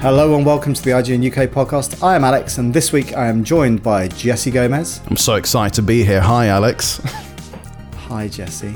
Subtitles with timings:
[0.00, 2.02] Hello and welcome to the IGN UK podcast.
[2.02, 5.00] I am Alex, and this week I am joined by Jesse Gomez.
[5.08, 6.20] I'm so excited to be here.
[6.22, 6.98] Hi, Alex.
[8.08, 8.74] Hi, Jesse.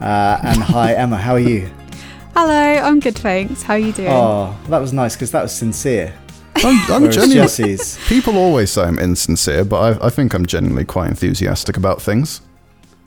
[0.00, 1.16] Uh, and hi, Emma.
[1.16, 1.70] How are you?
[2.34, 3.62] Hello, I'm good, thanks.
[3.62, 4.08] How are you doing?
[4.10, 6.14] Oh, that was nice because that was sincere.
[6.56, 7.34] I'm, I'm genuinely.
[7.34, 7.98] Jesse's.
[8.08, 12.40] People always say I'm insincere, but I, I think I'm genuinely quite enthusiastic about things.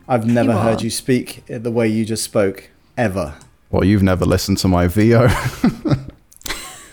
[0.07, 0.83] I've never You heard are.
[0.83, 3.35] you speak the way you just spoke ever.
[3.69, 5.27] Well, you've never listened to my VO.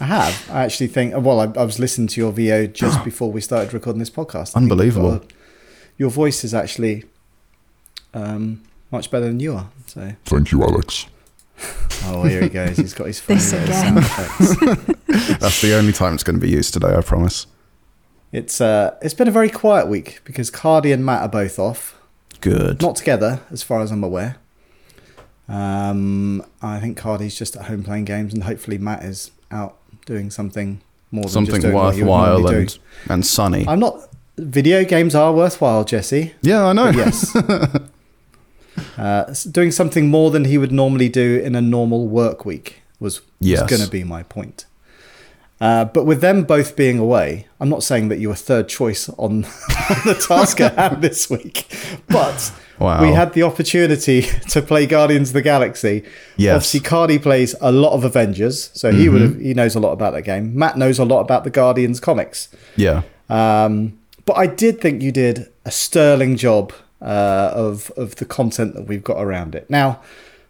[0.01, 0.51] I have.
[0.51, 1.15] I actually think.
[1.17, 4.57] Well, I, I was listening to your VO just before we started recording this podcast.
[4.57, 5.19] I Unbelievable.
[5.19, 5.35] got a-
[5.97, 7.05] your voice is actually
[8.15, 9.69] um, much better than you are.
[9.87, 11.07] So, Thank you, Alex.
[12.05, 12.77] oh, here he goes.
[12.77, 14.03] He's got his funny This little again.
[14.03, 15.39] sound effects.
[15.41, 17.47] That's the only time it's going to be used today, I promise.
[18.31, 21.99] It's uh, it's been a very quiet week because Cardi and Matt are both off,
[22.41, 22.81] Good.
[22.83, 24.37] not together as far as I'm aware.
[25.49, 29.79] Um, I think Cardi's just at home playing games, and hopefully Matt is out
[30.09, 32.79] doing something more than Something just doing what he would worthwhile and, do.
[33.13, 33.65] and sunny.
[33.69, 34.09] I'm not.
[34.39, 36.33] Video games are worthwhile, Jesse.
[36.43, 36.89] yeah, I know.
[36.91, 37.37] Yes.
[38.97, 43.21] uh, doing something more than he would normally do in a normal work week was,
[43.21, 43.69] was Yes.
[43.69, 44.65] going to be my point.
[45.61, 49.09] Uh, but with them both being away, I'm not saying that you were third choice
[49.11, 49.45] on, on
[50.07, 51.67] the task at hand this week,
[52.09, 53.03] but Wow.
[53.03, 56.05] we had the opportunity to play Guardians of the Galaxy.
[56.37, 56.55] Yes.
[56.55, 59.93] Obviously, Cardi plays a lot of Avengers, so he would have he knows a lot
[59.93, 60.57] about that game.
[60.57, 62.49] Matt knows a lot about the Guardians comics.
[62.77, 63.03] Yeah.
[63.29, 66.73] Um, but I did think you did a sterling job
[67.03, 69.69] uh, of of the content that we've got around it.
[69.69, 70.01] Now,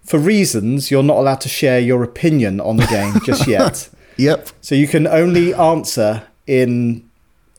[0.02, 4.48] for reasons you're not allowed to share your opinion on the game just yet, Yep.
[4.60, 7.04] so you can only answer in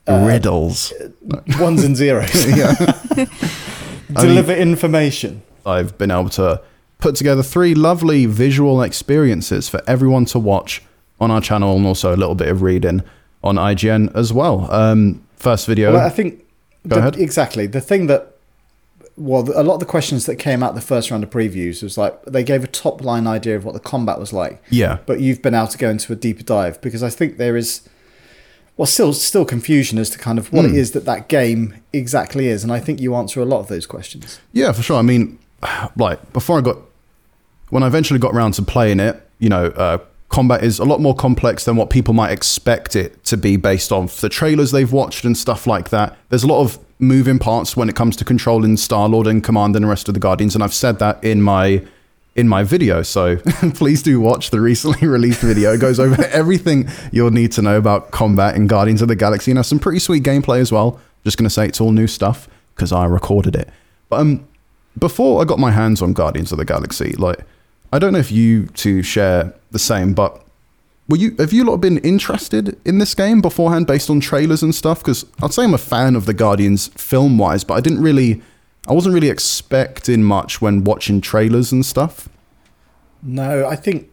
[0.07, 0.91] Uh, Riddles.
[1.59, 2.45] ones and zeros.
[2.57, 2.73] yeah.
[4.13, 5.41] Deliver information.
[5.65, 6.61] I've been able to
[6.97, 10.81] put together three lovely visual experiences for everyone to watch
[11.19, 13.03] on our channel and also a little bit of reading
[13.43, 14.71] on IGN as well.
[14.71, 15.93] Um, first video.
[15.93, 16.39] Well, I think
[16.87, 17.17] Go the- ahead.
[17.17, 18.35] exactly the thing that
[19.15, 21.97] well, a lot of the questions that came out the first round of previews was
[21.97, 24.63] like they gave a top line idea of what the combat was like.
[24.69, 24.99] yeah.
[25.05, 27.81] but you've been able to go into a deeper dive because I think there is
[28.79, 30.71] well still still confusion as to kind of what Hmm.
[30.73, 33.67] it is that that game exactly is and I think you answer a lot of
[33.67, 34.39] those questions.
[34.53, 34.97] Yeah, for sure.
[34.97, 35.37] I mean,
[35.97, 36.77] like before I got,
[37.69, 39.97] when I eventually got around to playing it, you know, uh,
[40.29, 43.91] combat is a lot more complex than what people might expect it to be based
[43.91, 46.15] on the trailers they've watched and stuff like that.
[46.29, 49.75] There's a lot of moving parts when it comes to controlling Star Lord and Command
[49.75, 51.83] and the rest of the Guardians, and I've said that in my
[52.39, 53.01] in my video.
[53.01, 53.37] So
[53.75, 55.73] please do watch the recently released video.
[55.73, 59.51] It goes over everything you'll need to know about combat in Guardians of the Galaxy.
[59.51, 60.99] And has some pretty sweet gameplay as well.
[61.23, 63.69] Just gonna say it's all new stuff because I recorded it.
[64.07, 64.47] But um,
[64.97, 67.39] before I got my hands on Guardians of the Galaxy, like
[67.91, 70.41] I don't know if you two share the same, but
[71.09, 74.73] were you have you lot been interested in this game beforehand based on trailers and
[74.73, 74.99] stuff?
[74.99, 78.41] Because I'd say I'm a fan of the Guardians film wise, but I didn't really,
[78.89, 82.27] I wasn't really expecting much when watching trailers and stuff.
[83.21, 84.09] No, I think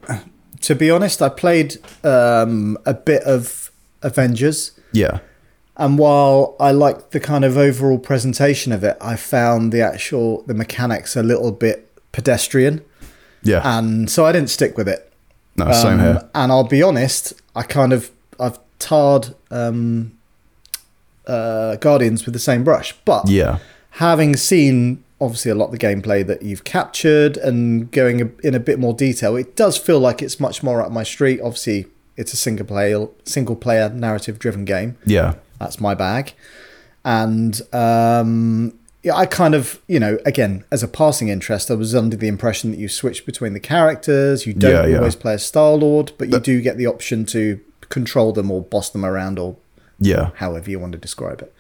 [0.61, 3.71] to be honest, I played um, a bit of
[4.03, 5.21] Avengers Yeah,
[5.77, 10.43] and while I liked the kind of overall presentation of it, I found the actual
[10.43, 11.83] the mechanics a little bit
[12.13, 12.83] pedestrian
[13.43, 15.13] yeah, and so I didn't stick with it.
[15.57, 16.29] no, same Um, here.
[16.35, 18.11] And I'll be honest, I kind of
[18.41, 20.13] I've tarred um,
[21.27, 23.59] uh, Guardians with the same brush, but Yeah,
[23.97, 28.61] having seen obviously a lot of the gameplay that you've captured and going in a
[28.61, 31.41] bit more detail, it does feel like it's much more up my street.
[31.41, 31.87] Obviously,
[32.17, 34.97] it's a single player single player narrative driven game.
[35.07, 36.33] yeah, That's my bag,
[37.05, 41.95] and um, yeah, I kind of you know again as a passing interest, I was
[41.95, 44.47] under the impression that you switch between the characters.
[44.47, 44.99] You don't Yeah, yeah.
[44.99, 48.51] always play as Star Lord, but you But- do get the option to control them
[48.51, 49.57] or boss them around or
[50.01, 50.31] yeah.
[50.37, 51.55] however you want to describe it.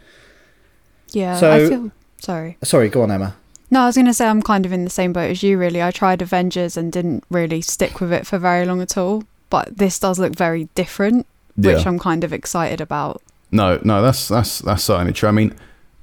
[1.12, 2.56] yeah, so- I feel sorry.
[2.62, 3.36] Sorry, go on, Emma.
[3.70, 5.58] No, I was going to say I'm kind of in the same boat as you.
[5.58, 9.24] Really, I tried Avengers and didn't really stick with it for very long at all.
[9.50, 11.26] But this does look very different,
[11.56, 13.22] which I'm kind of excited about.
[13.50, 15.28] No, no, that's that's that's certainly true.
[15.28, 15.54] I mean,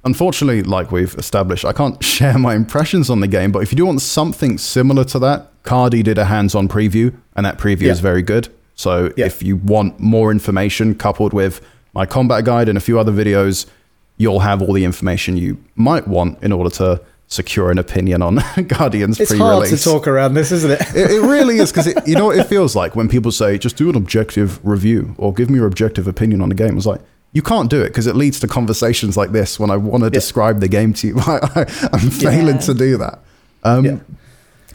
[0.04, 3.52] unfortunately, like we've established, I can't share my impressions on the game.
[3.52, 7.44] But if you do want something similar to that, Cardi did a hands-on preview, and
[7.46, 8.48] that preview is very good.
[8.74, 9.26] So Yeah.
[9.26, 11.60] if you want more information coupled with
[11.94, 13.66] my combat guide and a few other videos,
[14.16, 18.36] you'll have all the information you might want in order to secure an opinion on
[18.68, 19.68] Guardians It's pre-release.
[19.70, 20.80] hard to talk around this, isn't it?
[20.94, 23.76] It, it really is because you know what it feels like when people say just
[23.76, 26.76] do an objective review or give me your objective opinion on the game.
[26.76, 27.00] It's like
[27.32, 30.10] you can't do it because it leads to conversations like this when I want to
[30.10, 31.16] describe the game to you.
[31.20, 32.60] I, am failing Yeah.
[32.60, 33.18] to do that.
[33.64, 33.98] Um, Yeah.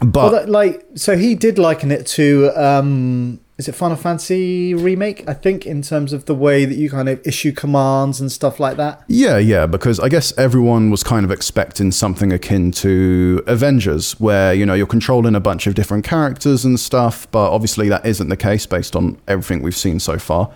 [0.02, 4.72] But well, that, like, so he did liken it to um, is it Final Fantasy
[4.72, 5.22] remake?
[5.28, 8.58] I think in terms of the way that you kind of issue commands and stuff
[8.58, 9.04] like that.
[9.06, 14.54] Yeah, yeah, because I guess everyone was kind of expecting something akin to Avengers, where,
[14.54, 18.30] you know, you're controlling a bunch of different characters and stuff, but obviously that isn't
[18.30, 20.50] the case based on everything we've seen so far.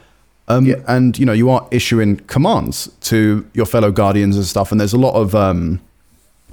[0.48, 0.76] Um, Yeah.
[0.88, 4.94] And, you know, you are issuing commands to your fellow Guardians and stuff, and there's
[4.94, 5.34] a lot of.
[5.34, 5.82] Um,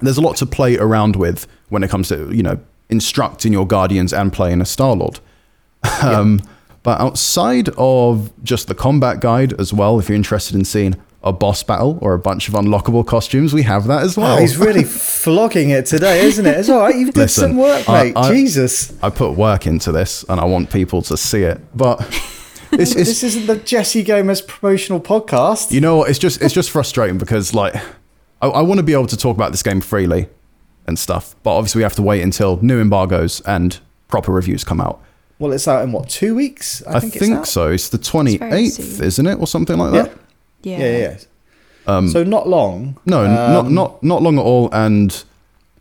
[0.01, 2.59] there's a lot to play around with when it comes to, you know,
[2.89, 5.21] instructing your Guardians and playing a Star Lord.
[6.03, 6.41] Um,
[6.83, 11.31] But outside of just the combat guide as well, if you're interested in seeing a
[11.31, 14.37] boss battle or a bunch of unlockable costumes, we have that as well.
[14.37, 14.83] Oh, he's really
[15.23, 16.57] flogging it today, isn't it?
[16.57, 16.95] It's all right.
[16.95, 18.13] You've did Listen, some work, I- mate.
[18.17, 18.91] I- Jesus.
[19.03, 21.61] I put work into this and I want people to see it.
[21.77, 21.99] But
[22.71, 25.71] it's, it's this isn't the Jesse Gomez promotional podcast.
[25.71, 26.09] you know what?
[26.09, 27.75] It's just it's just frustrating because like
[28.41, 30.29] I, I want to be able to talk about this game freely
[30.87, 34.81] and stuff, but obviously we have to wait until new embargoes and proper reviews come
[34.81, 34.99] out.
[35.41, 36.83] Well, it's out in what two weeks?
[36.85, 37.69] I, think, it's so.
[37.69, 39.05] It's the twenty very eighth, soon.
[39.05, 40.11] isn't it, or something like that?
[40.63, 40.77] Yeah.
[40.77, 41.17] Yeah, yeah.
[41.97, 42.07] yeah.
[42.07, 42.97] so not long.
[43.05, 44.69] No, not Um, not not long at all.
[44.71, 45.23] And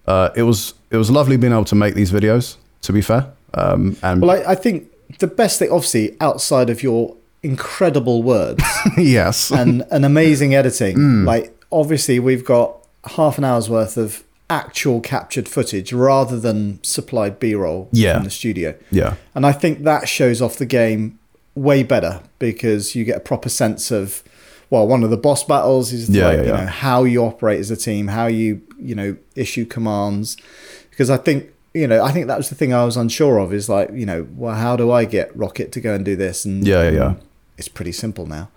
[0.07, 2.57] uh, it was it was lovely being able to make these videos.
[2.83, 6.83] To be fair, um, and Well, I, I think the best thing, obviously, outside of
[6.83, 8.63] your incredible words
[8.97, 11.27] yes, and an amazing editing, Mm.
[11.27, 12.77] like obviously we've got
[13.17, 18.15] half an hour's worth of actual captured footage rather than supplied B-roll Yeah.
[18.15, 18.75] from the studio.
[18.91, 21.19] yeah, And I think that shows off the game
[21.55, 24.23] way better because you get a proper sense of
[24.71, 27.59] well, one of the boss battles is Yeah, like, yeah, you know, how you operate
[27.59, 30.37] as a team, how you, you know, issue commands.
[30.91, 33.53] Because I think, you know, I think that was the thing I was unsure of
[33.53, 36.45] is like, you know, well, how do I get Rocket to go and do this?
[36.45, 37.15] And Yeah, yeah, yeah.
[37.59, 38.49] It's pretty simple now.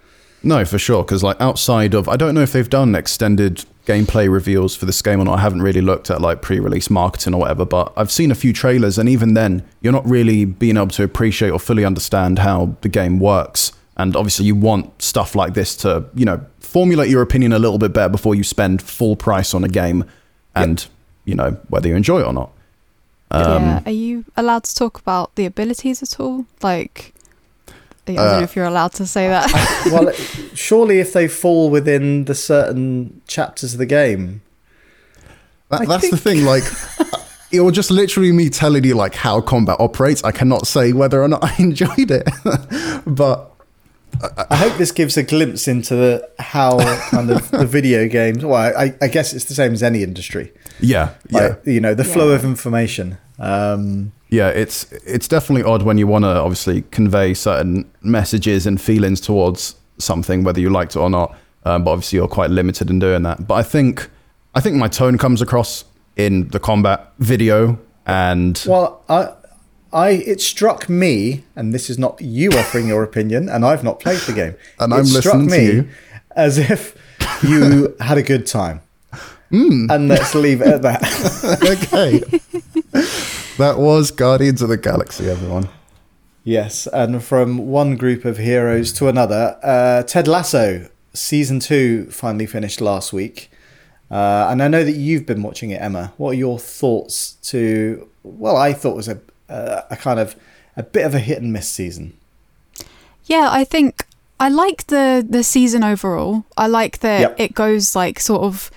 [0.44, 1.04] no, for sure.
[1.04, 5.01] Because like outside of, I don't know if they've done extended gameplay reveals for this
[5.01, 5.39] game or not.
[5.39, 8.53] I haven't really looked at like pre-release marketing or whatever, but I've seen a few
[8.53, 12.75] trailers, and even then, you're not really being able to appreciate or fully understand how
[12.81, 13.71] the game works.
[13.95, 17.77] And obviously, you want stuff like this to, you know, formulate your opinion a little
[17.77, 20.06] bit better before you spend full price on a game,
[20.56, 20.88] and
[21.25, 22.51] you know whether you enjoy it or not.
[23.31, 23.81] Um, yeah.
[23.85, 26.45] Are you allowed to talk about the abilities at all?
[26.62, 27.12] Like,
[28.07, 29.50] I don't Uh, know if you're allowed to say that.
[29.91, 30.11] well,
[30.53, 34.41] surely if they fall within the certain chapters of the game,
[35.69, 36.44] That, I that's the thing.
[36.53, 36.63] Like,
[37.51, 40.23] it was just literally me telling you like how combat operates.
[40.23, 42.27] I cannot say whether or not I enjoyed it,
[43.05, 43.51] but
[44.49, 46.79] I hope this gives a glimpse into the, how
[47.09, 48.44] kind of the video games.
[48.44, 50.51] Well, I, I guess it's the same as any industry.
[50.79, 52.35] yeah, yeah, you know, the flow Yeah.
[52.35, 53.17] of information.
[53.39, 54.50] Um, yeah.
[54.50, 59.75] It's it's definitely odd when you want to obviously convey certain messages and feelings towards
[59.97, 61.35] something, whether you liked it or not.
[61.65, 63.47] Um, but obviously, you're quite limited in doing that.
[63.47, 64.09] But I think
[64.56, 65.85] I think my tone comes across
[66.15, 69.33] in the combat video, and well, I,
[69.91, 74.00] I, it struck me, and this is not you offering your opinion, and I've not
[74.00, 74.56] played the game.
[74.80, 75.89] And it I'm struck listening to me you.
[76.35, 76.95] as if
[77.44, 78.81] you had a good time.
[79.53, 79.85] Hmm.
[79.91, 81.03] And let's leave it at that.
[81.94, 82.24] okay,
[83.57, 85.69] that was Guardians of the Galaxy, everyone.
[86.44, 92.45] Yes, and from one group of heroes to another, uh, Ted Lasso season two finally
[92.45, 93.50] finished last week,
[94.11, 96.13] uh, and I know that you've been watching it, Emma.
[96.17, 98.09] What are your thoughts to?
[98.23, 100.35] Well, I thought was a a, a kind of
[100.75, 102.18] a bit of a hit and miss season.
[103.25, 104.06] Yeah, I think
[104.39, 106.44] I like the the season overall.
[106.57, 107.35] I like that Yep.
[107.39, 108.69] it goes like sort of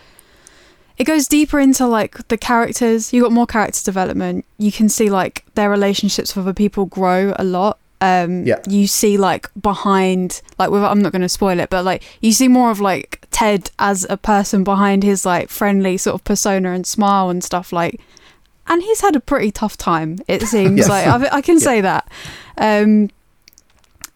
[0.99, 3.13] it goes deeper into like the characters.
[3.13, 4.45] You got more character development.
[4.59, 7.79] You can see like their relationships with other people grow a lot.
[8.01, 8.61] Um Yeah.
[8.69, 12.33] you see like behind like with I'm not going to spoil it, but like you
[12.33, 16.73] see more of like Ted as a person behind his like friendly sort of persona
[16.73, 18.01] and smile and stuff like
[18.69, 20.89] and he's had a pretty tough time it seems Yes.
[20.89, 22.11] like I, I can say that
[22.59, 23.11] um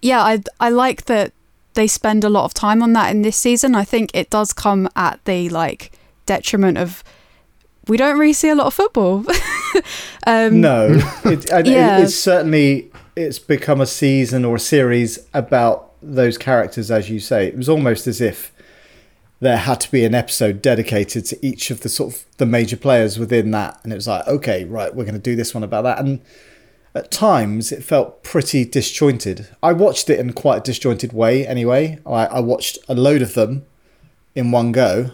[0.02, 1.32] yeah, I I like that
[1.74, 3.74] they spend a lot of time on that in this season.
[3.74, 5.92] I think it does come at the like
[6.34, 7.02] detriment of
[7.88, 9.24] we don't really see a lot of football.
[10.26, 11.98] um, No, it, it- Yeah.
[12.02, 17.46] it's certainly it's become a season or a series about those characters, as you say.
[17.48, 18.52] It was almost as if
[19.40, 22.76] there had to be an episode dedicated to each of the sort of the major
[22.76, 25.64] players within that, and it was like, okay, right, we're going to do this one
[25.64, 26.20] about that, and
[26.94, 29.48] at times it felt pretty disjointed.
[29.62, 31.98] I watched it in quite a disjointed way, anyway.
[32.06, 33.64] I, I watched a load of them
[34.34, 35.10] in one go,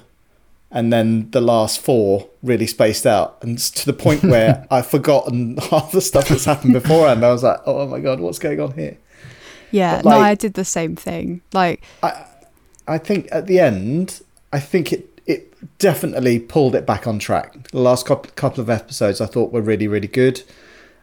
[0.77, 5.57] and then the last four really spaced out, and to the point where I've forgotten
[5.71, 7.25] half the stuff that's happened beforehand.
[7.25, 8.99] I was like, oh my god, what's going on here?
[9.71, 11.41] yeah, but, no, I did the same thing.
[11.55, 12.27] Like, I
[12.87, 14.21] I think at the end,
[14.53, 17.71] I think it it definitely pulled it back on track.
[17.71, 20.43] The last couple couple of episodes I thought were really really good.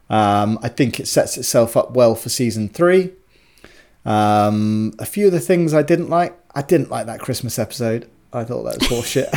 [0.08, 3.14] Um, I think it sets itself up well for season three.
[4.06, 6.38] Um, a few of the things I didn't like.
[6.54, 8.08] I didn't like that Christmas episode.
[8.34, 9.30] I thought that was horseshit.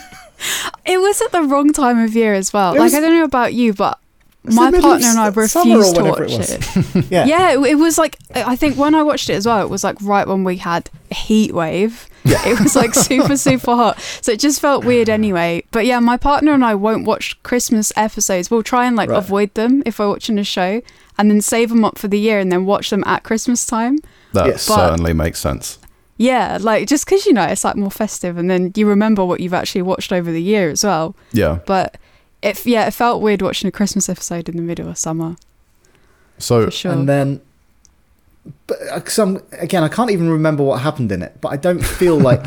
[0.86, 2.72] It was at the wrong time of year as well.
[2.74, 3.98] It like was- I don't know about you, but
[4.42, 7.04] my the middle of partner and I summer refused to whenever watch it it.
[7.10, 7.26] yeah.
[7.26, 9.84] Yeah, it, it was like I think when I watched it as well, it was
[9.84, 12.08] like right when we had a heat wave.
[12.24, 15.62] It was like super super hot, so it just felt weird anyway.
[15.70, 18.50] But yeah, my partner and I won't watch Christmas episodes.
[18.50, 19.18] We'll try and like Right.
[19.18, 20.80] avoid them if we're watching a show,
[21.18, 23.98] and then save them up for the year and then watch them at Christmas time.
[24.32, 25.78] That But- certainly makes sense.
[26.20, 29.40] Yeah, like just because you know it's like more festive, and then you remember what
[29.40, 31.16] you've actually watched over the year as well.
[31.32, 31.60] Yeah.
[31.64, 31.96] But
[32.42, 35.36] it yeah, it felt weird watching a Christmas episode in the middle of summer
[36.36, 36.92] So sure.
[36.92, 37.40] And then,
[38.66, 41.40] but uh, some again, I can't even remember what happened in it.
[41.40, 42.44] But I don't feel like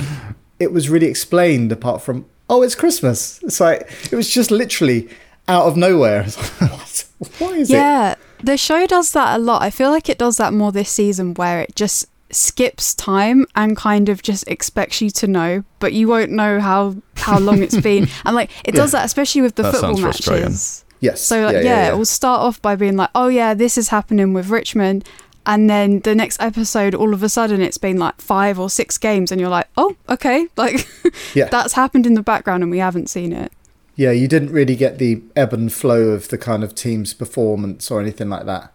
[0.59, 3.41] it was really explained apart from oh, it's Christmas.
[3.41, 5.09] It's like it was just literally
[5.47, 6.27] out of nowhere.
[6.59, 7.05] What?
[7.39, 7.73] Why is it?
[7.73, 9.63] Yeah, the show does that a lot.
[9.63, 13.75] I feel like it does that more this season where it just skips time and
[13.77, 17.79] kind of just expects you to know, but you won't know how how long it's
[17.79, 18.07] been.
[18.25, 20.85] And like it does that especially with the That football matches.
[20.99, 21.21] Yes.
[21.21, 24.33] So like yeah, it will start off by being like, "Oh yeah, this is happening
[24.33, 25.03] with Richmond."
[25.45, 28.97] And then the next episode, all of a sudden, it's been like five or six
[28.97, 30.87] games, and you're like, "Oh, okay, like
[31.33, 31.49] Yeah.
[31.49, 33.51] that's happened in the background, and we haven't seen it."
[33.95, 37.91] Yeah, you didn't really get the ebb and flow of the kind of team's performance
[37.91, 38.72] or anything like that.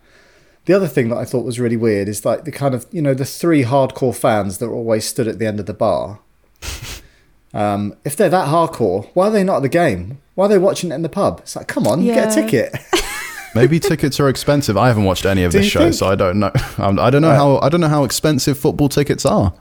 [0.69, 3.01] The other thing that I thought was really weird is like the kind of you
[3.01, 6.21] know the three hardcore fans that always stood at the end of the bar.
[7.55, 10.19] Um, if they're that hardcore, why are they not at the game?
[10.35, 11.39] Why are they watching it in the pub?
[11.41, 12.77] It's like, come on, get a ticket.
[13.55, 14.77] maybe tickets are expensive.
[14.77, 15.95] I haven't watched any of Do this show, think?
[15.95, 16.53] so I don't know.
[16.77, 17.37] Um, I don't know Right.
[17.37, 19.55] how I don't know how expensive football tickets are.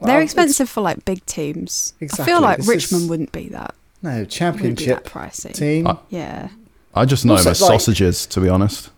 [0.00, 1.94] They're Well, expensive for like big teams.
[2.00, 3.74] I feel like this Richmond is- wouldn't be that.
[4.04, 5.52] No Wouldn't be championship that pricey.
[5.52, 5.88] team.
[5.88, 6.48] I- Yeah.
[6.94, 8.90] I just know Also, them as like- sausages, to be honest.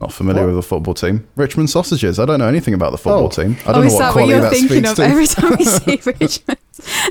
[0.00, 0.46] Not familiar What?
[0.48, 1.28] with the football team.
[1.36, 2.18] Richmond sausages.
[2.18, 3.28] I don't know anything about the football Oh.
[3.28, 3.56] team.
[3.66, 5.04] I Oh, don't is know what that what you're that thinking speaks of to.
[5.04, 6.58] every time we see Richmond?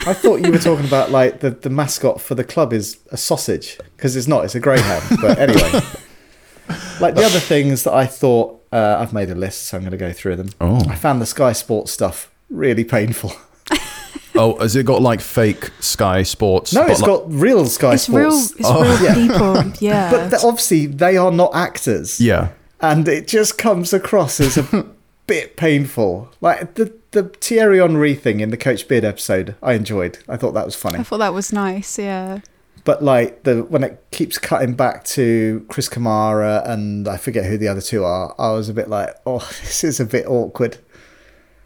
[0.08, 3.18] I thought you were talking about like the, the mascot for the club is a
[3.18, 4.44] sausage because it's not.
[4.46, 5.04] It's a greyhound.
[5.22, 5.72] But anyway,
[7.00, 9.92] like the other things that I thought uh, I've made a list, so I'm going
[9.92, 10.50] to go through them.
[10.60, 10.82] Oh.
[10.90, 13.34] I found the Sky Sports stuff really painful.
[14.36, 16.74] oh, has it got like fake Sky Sports?
[16.74, 18.32] No, it's like- got real Sky it's real.
[18.32, 18.60] Sports.
[18.60, 18.82] It's Oh.
[18.82, 19.14] real Yeah.
[19.14, 19.74] people.
[19.80, 20.30] Yeah.
[20.32, 22.50] But obviously, they are not actors, Yeah.
[22.82, 24.86] And it just comes across as a
[25.28, 26.32] bit painful.
[26.42, 30.20] Like the the Thierry Henry thing in the Coach Beard episode, I enjoyed.
[30.28, 31.00] I thought that was funny.
[31.00, 31.98] I thought that was nice.
[31.98, 32.40] Yeah.
[32.86, 37.58] But like the when it keeps cutting back to Chris Kamara and I forget who
[37.58, 40.78] the other two are, I was a bit like, oh, this is a bit awkward.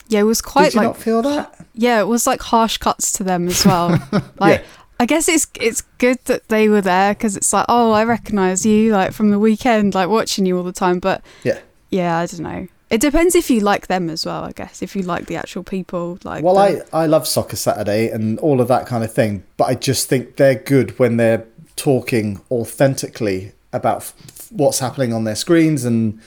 [0.08, 0.22] Yeah.
[0.22, 0.88] It was quite Did you like.
[0.90, 1.66] not feel that?
[1.74, 3.90] yeah, it was like harsh cuts to them as well.
[4.40, 4.62] like.
[4.62, 4.68] Yeah.
[5.04, 8.66] I guess it's it's good that they were there because it's like oh I recognise
[8.66, 11.60] you like from the weekend like watching you all the time but Yeah.
[11.90, 14.96] yeah I don't know it depends if you like them as well I guess if
[14.96, 18.62] you like the actual people like Well, the- I I love Soccer Saturday and all
[18.62, 21.44] of that kind of thing, but I just think they're good when they're
[21.76, 24.14] talking authentically about f-
[24.52, 26.20] what's happening on their screens and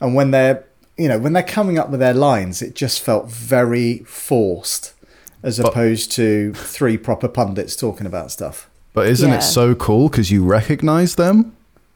[0.00, 0.64] and when they're
[0.96, 4.94] you know when they're coming up with their lines, it just felt very forced
[5.46, 8.68] as But- opposed to three proper pundits talking about stuff.
[8.92, 9.36] But isn't Yeah.
[9.38, 11.52] it so cool because you recognize them?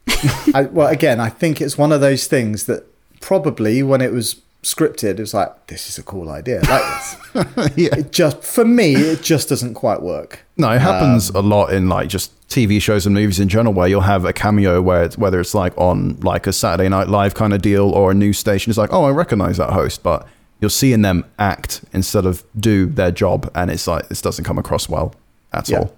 [0.54, 2.85] I, well, again, I think it's one of those things that
[3.21, 6.61] probably when it was scripted, it was like, this is a cool idea.
[6.69, 7.16] Like this.
[7.76, 7.95] yeah.
[7.99, 10.40] it just for me, it just doesn't quite work.
[10.57, 13.73] No, it happens um, a lot in like just TV shows and movies in general,
[13.73, 17.09] where you'll have a cameo where it's, whether it's like on like a Saturday Night
[17.09, 20.02] Live kind of deal or a news station, it's like, oh, I recognize that host,
[20.02, 20.26] but
[20.61, 24.59] you're seeing them act instead of do their job, and it's like this doesn't come
[24.59, 25.14] across well
[25.52, 25.79] at Yeah.
[25.79, 25.97] all.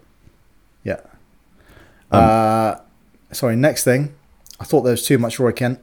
[0.85, 1.01] Yeah.
[2.11, 2.75] Um, uh,
[3.33, 3.57] sorry.
[3.57, 4.15] Next thing,
[4.61, 5.79] I thought there was too much Roy Kent.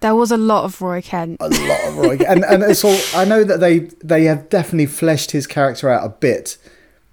[0.00, 2.28] there was a lot of Roy Kent A lot of Roy, Kent.
[2.28, 2.98] and and it's all.
[3.14, 6.58] I know that they they have definitely fleshed his character out a bit,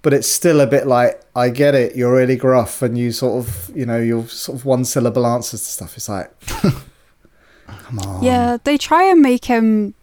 [0.02, 1.96] but it's still a bit like I get it.
[1.96, 5.60] You're really gruff, and you sort of you know your sort of one syllable answers
[5.62, 5.96] to stuff.
[5.96, 6.30] It's like,
[7.66, 8.22] come on.
[8.22, 9.94] yeah they try and make him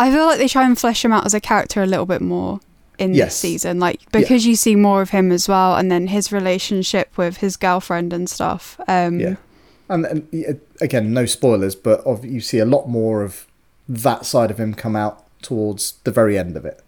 [0.00, 2.20] I feel like they try and flesh him out as a character a little bit
[2.22, 2.60] more
[2.98, 3.28] in Yes.
[3.28, 7.16] this season like because you see more of him as well and then his relationship
[7.16, 9.36] with his girlfriend and stuff um Yeah.
[9.88, 13.46] And, and again, no spoilers, but of, you see a lot more of
[13.88, 16.80] that side of him come out towards the very end of it.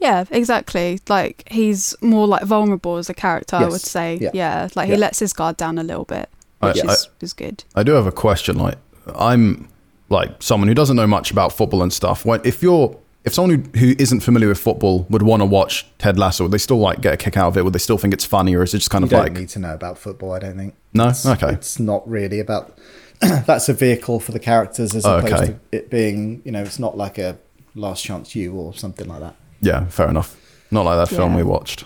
[0.00, 0.98] Yeah, exactly.
[1.08, 4.18] Like he's more like vulnerable as a character, I would say.
[4.20, 4.30] Yeah.
[4.34, 4.94] Yeah, like Yeah.
[4.96, 6.28] he lets his guard down a little bit,
[6.60, 7.62] I- which I- is is good.
[7.76, 8.56] I do have a question.
[8.58, 8.78] Like,
[9.16, 9.68] I'm
[10.08, 12.24] like someone who doesn't know much about football and stuff.
[12.24, 15.84] When if you're if someone who, who isn't familiar with football would want to watch
[15.98, 17.64] Ted Lasso, would they still like get a kick out of it?
[17.64, 19.32] Would they still think it's funny, or is it just kind You of don't like
[19.32, 20.74] need to know about football, I don't think.
[20.94, 21.08] no?
[21.08, 22.78] It's, Okay, It's not really about.
[23.46, 25.46] that's a vehicle for the characters as Oh, opposed okay.
[25.46, 27.38] to it being, you know, it's not like a
[27.74, 29.34] Last Chance U or something like that.
[29.60, 30.36] yeah, fair enough.
[30.70, 31.84] Not like that film we watched.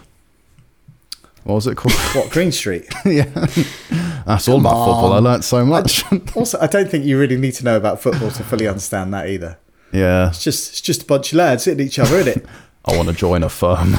[1.44, 1.94] What was it called?
[2.14, 2.86] What Green Street?
[3.04, 3.24] yeah,
[4.26, 5.12] that's all Come about football.
[5.12, 5.24] I on.
[5.24, 6.04] learnt so much.
[6.36, 9.28] also, I don't think you really need to know about football to fully understand that
[9.28, 9.58] either.
[9.92, 12.46] yeah, It's just it's just a bunch of lads hitting each other, isn't it?
[12.84, 13.94] I want to join a firm.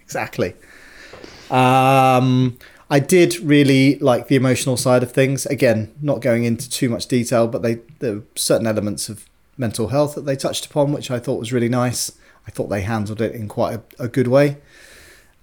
[0.00, 0.54] exactly.
[1.50, 2.58] Um,
[2.90, 5.46] I did really like the emotional side of things.
[5.46, 9.88] Again, not going into too much detail, but they there were certain elements of mental
[9.88, 12.12] health that they touched upon, which I thought was really nice.
[12.46, 14.58] I thought they handled it in quite a, a good way.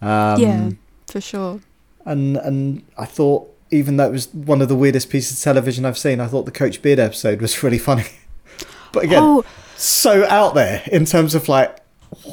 [0.02, 0.70] Um, yeah,
[1.12, 1.60] for sure.
[2.06, 5.86] and and I thought even though it was one of the weirdest pieces of television
[5.86, 8.06] I've seen, I thought the Coach Beard episode was really funny.
[8.92, 9.46] but again, Oh,
[9.78, 11.78] so out there in terms of like,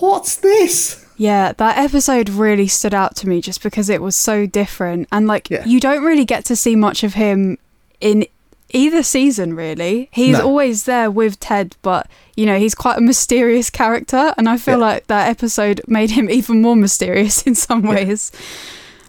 [0.01, 1.05] what's this?
[1.17, 5.07] Yeah, that episode really stood out to me just because it was so different.
[5.13, 5.65] And like, Yeah.
[5.65, 7.59] you don't really get to see much of him
[8.01, 8.27] in
[8.73, 10.09] either season, really.
[10.13, 10.45] He's No.
[10.47, 12.07] always there with Ted, but,
[12.37, 14.35] you know, he's quite a mysterious character.
[14.37, 14.85] And I feel Yeah.
[14.87, 18.31] like that episode made him even more mysterious in some ways.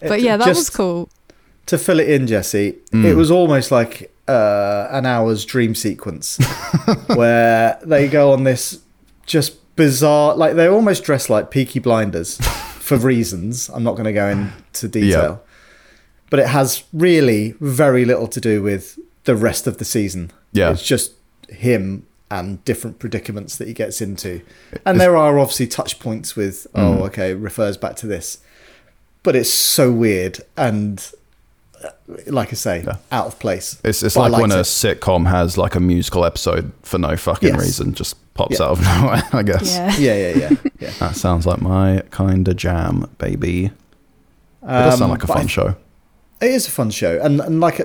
[0.01, 1.09] But It- yeah, that was cool.
[1.65, 3.05] To fill it in, Jesse, Mm.
[3.05, 6.37] it was almost like uh, an hour's dream sequence
[7.15, 8.77] where they go on this
[9.25, 12.37] just bizarre, like they're almost dressed like Peaky Blinders
[12.79, 13.69] for reasons.
[13.73, 15.41] I'm not going to go into detail.
[16.29, 18.99] But it has really very little to do with
[19.29, 20.31] the rest of the season.
[20.53, 20.71] Yeah.
[20.71, 21.11] It's just
[21.49, 24.41] him and different predicaments that he gets into.
[24.87, 28.39] And there are obviously touch points with, oh, okay, refers back to this.
[29.21, 30.95] But it's so weird and,
[31.83, 31.89] uh,
[32.25, 32.95] like I say, Yeah.
[33.11, 33.77] out of place.
[33.83, 37.15] It's it's But like when liked a sitcom has like a musical episode for no
[37.15, 37.61] fucking Yes.
[37.61, 38.65] reason, just pops Yeah.
[38.65, 39.23] out of nowhere.
[39.33, 39.95] I guess Yeah.
[39.97, 40.55] Yeah, yeah, yeah.
[40.79, 40.91] yeah.
[40.99, 43.65] that sounds like my kind of jam, baby.
[43.65, 45.75] It does sound Um, like a but I fun show.
[46.41, 47.79] It is a fun show, and and like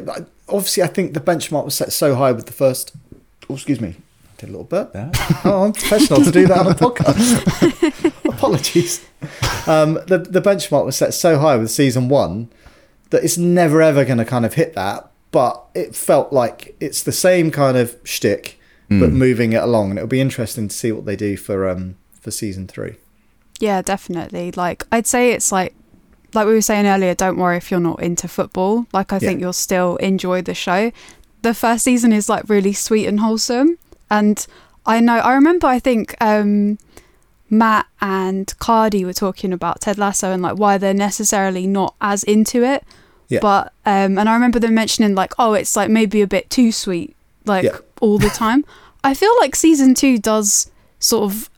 [0.48, 2.94] obviously, I think the benchmark was set so high with the first.
[3.48, 5.10] Oh, excuse me, I did a little burp there.
[5.44, 8.24] oh, I'm professional to do that on a podcast.
[8.28, 9.06] Apologies.
[9.66, 12.48] Um, the the benchmark was set so high with season one
[13.10, 15.10] that it's never ever going to kind of hit that.
[15.30, 19.98] But it felt like it's the same kind of shtick, but moving it along, and
[19.98, 22.96] it'll be interesting to see what they do for um for season three.
[23.58, 24.52] Yeah, definitely.
[24.52, 25.74] Like I'd say it's like
[26.34, 28.86] like we were saying earlier, don't worry if you're not into football.
[28.92, 30.90] Like I think you'll still enjoy the show.
[31.42, 33.78] The first season is like really sweet and wholesome.
[34.10, 34.44] And
[34.86, 36.78] I know I remember I think um
[37.50, 42.24] Matt and Cardi were talking about Ted Lasso and like why they're necessarily not as
[42.24, 42.84] into it.
[43.28, 43.40] Yeah.
[43.40, 46.72] But um and I remember them mentioning like, oh, it's like maybe a bit too
[46.72, 47.78] sweet, like Yeah.
[48.00, 48.64] all the time.
[49.02, 51.50] I feel like season two does sort of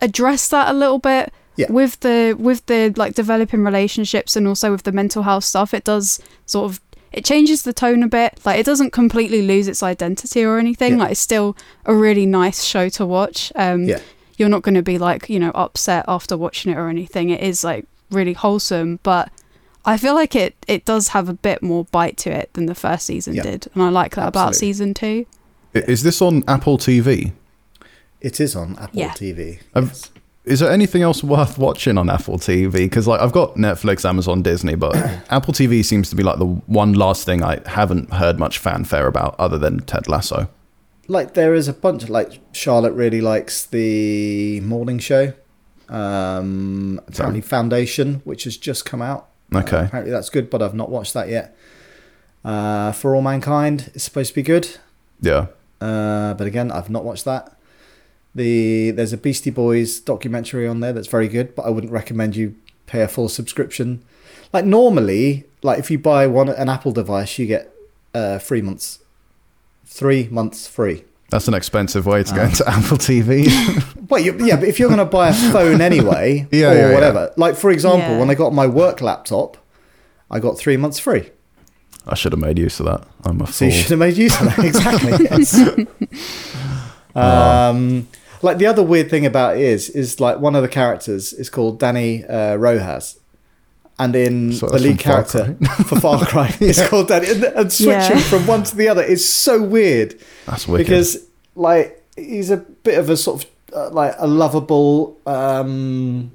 [0.00, 1.70] address that a little bit Yeah.
[1.70, 5.84] with the with the like developing relationships and also with the mental health stuff it
[5.84, 6.80] does sort of
[7.12, 10.92] it changes the tone a bit like it doesn't completely lose its identity or anything
[10.94, 10.98] Yeah.
[11.00, 13.98] like it's still a really nice show to watch um Yeah.
[14.38, 17.40] you're not going to be like you know upset after watching it or anything it
[17.42, 19.30] is like really wholesome but
[19.84, 22.74] I feel like it it does have a bit more bite to it than the
[22.74, 23.42] first season Yeah.
[23.42, 25.26] did and I like that about season 2
[25.74, 27.32] Is this on Apple TV?
[28.22, 29.10] It is on Apple Yeah.
[29.10, 29.58] TV.
[29.74, 30.11] Um, yes.
[30.44, 32.72] Is there anything else worth watching on Apple TV?
[32.72, 34.94] Because like I've got Netflix, Amazon, Disney, but
[35.30, 39.06] Apple TV seems to be like the one last thing I haven't heard much fanfare
[39.06, 40.48] about, other than Ted Lasso.
[41.06, 45.32] like there is a bunch like Charlotte really likes the morning show.
[45.88, 49.28] Um, apparently Foundation, which has just come out.
[49.54, 49.76] Okay.
[49.76, 51.56] Uh, apparently that's good, but I've not watched that yet.
[52.44, 54.78] Uh, For All Mankind is supposed to be good,
[55.20, 55.46] Yeah.
[55.80, 57.56] uh, but again I've not watched that.
[58.34, 62.34] The there's a Beastie Boys documentary on there that's very good, but I wouldn't recommend
[62.36, 62.54] you
[62.86, 64.02] pay a full subscription.
[64.52, 67.70] Like normally, like if you buy one an Apple device, you get
[68.14, 69.00] uh, three months,
[69.84, 71.04] three months free.
[71.30, 72.22] That's an expensive way Ah.
[72.24, 73.48] to go into Apple TV.
[74.12, 76.88] Well, you, yeah, but if you're going to buy a phone anyway, Yeah, or yeah,
[76.88, 76.92] yeah.
[76.94, 78.18] whatever, like for example, Yeah.
[78.18, 79.56] when I got my work laptop,
[80.30, 81.30] I got three months free.
[82.06, 83.06] I should have made use of that.
[83.24, 83.68] I'm a So fool.
[83.68, 84.58] you should have made use of that.
[84.58, 85.26] exactly.
[85.30, 85.54] Yes.
[87.14, 88.06] um,
[88.42, 91.48] like the other weird thing about it is, is like one of the characters is
[91.48, 93.18] called Danny uh, Rojas.
[93.98, 97.30] And in So the lead from Far character for Far Cry, it's called Danny.
[97.30, 98.22] And, and switching Yeah.
[98.22, 100.18] from one to the other is so weird.
[100.46, 100.86] That's wicked.
[100.86, 101.18] because
[101.54, 106.30] like he's a bit of a sort of uh, like a lovable um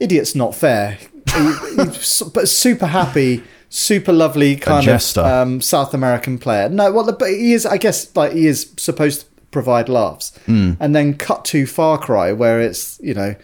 [0.00, 0.98] idiot's not fair
[1.34, 5.20] he, he's but super happy super lovely kind of jester.
[5.22, 9.22] um south american player no well but he is i guess like he is supposed
[9.22, 10.36] to provide laughs.
[10.44, 10.72] Hmm.
[10.78, 13.36] And then cut to Far Cry, where it's, you know,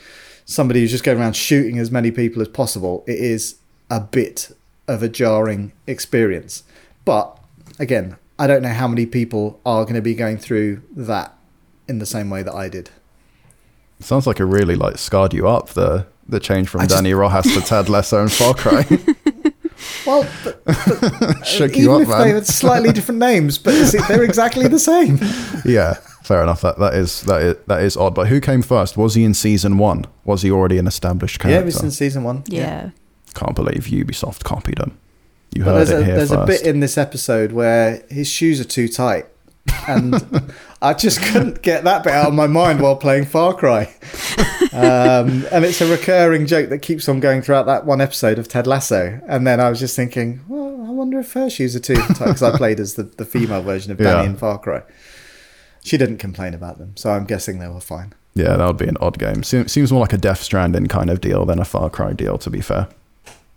[0.45, 3.03] somebody who's just going around shooting as many people as possible.
[3.07, 3.57] It is
[3.91, 4.55] a bit
[4.87, 6.65] of a jarring experience.
[7.07, 7.39] But
[7.79, 11.33] again, I don't know how many people are going to be going through that
[11.89, 12.91] in the same way that I did.
[14.01, 17.55] Sounds like it really like scarred you up the the change from just- Danny Rojas
[17.55, 18.85] to Ted Lasso and Far Cry.
[20.07, 22.35] Well, but, Shook you even up, if they man.
[22.35, 25.19] had slightly different names, but is it- they're exactly the same.
[25.65, 26.61] yeah, fair enough.
[26.63, 28.15] That that is that is that is odd.
[28.15, 28.97] But who came first?
[28.97, 30.05] Was he in season one?
[30.25, 31.53] Was he already an established character?
[31.55, 31.77] Yeah, it character?
[31.79, 32.43] was in season one.
[32.47, 32.91] Yeah.
[33.35, 34.99] Can't believe Ubisoft copied him.
[35.55, 36.43] You But heard there's it a here there's first.
[36.43, 39.27] a bit in this episode where his shoes are too tight,
[39.87, 40.15] and
[40.83, 43.95] I just couldn't get that bit out of my mind while playing Far Cry.
[44.73, 48.49] Um, and it's a recurring joke that keeps on going throughout that one episode of
[48.49, 49.21] Ted Lasso.
[49.29, 52.09] And then I was just thinking, well, I wonder if her shoes are too tight
[52.19, 54.31] because I played as the, the female version of Danny Yeah.
[54.31, 54.83] in Far Cry.
[55.85, 58.15] She didn't complain about them, so I'm guessing they were fine.
[58.35, 59.43] yeah, that would be an odd game.
[59.43, 62.39] Seems more like a Death Stranding kind of deal than a Far Cry deal.
[62.39, 62.89] To be fair,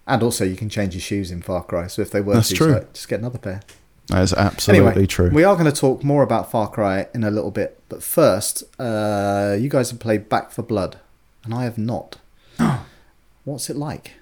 [0.07, 2.49] And also, you can change your shoes in Far Cry, so if they were That's
[2.49, 2.85] too true.
[2.93, 3.61] just get another pair.
[4.07, 5.29] That is absolutely anyway, true.
[5.31, 8.63] We are going to talk more about Far Cry in a little bit, but first,
[8.79, 10.99] uh, you guys have played Back 4 Blood,
[11.43, 12.17] and I have not.
[13.45, 14.13] What's it like?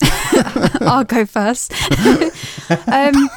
[0.80, 1.72] I'll go first.
[2.70, 3.30] um,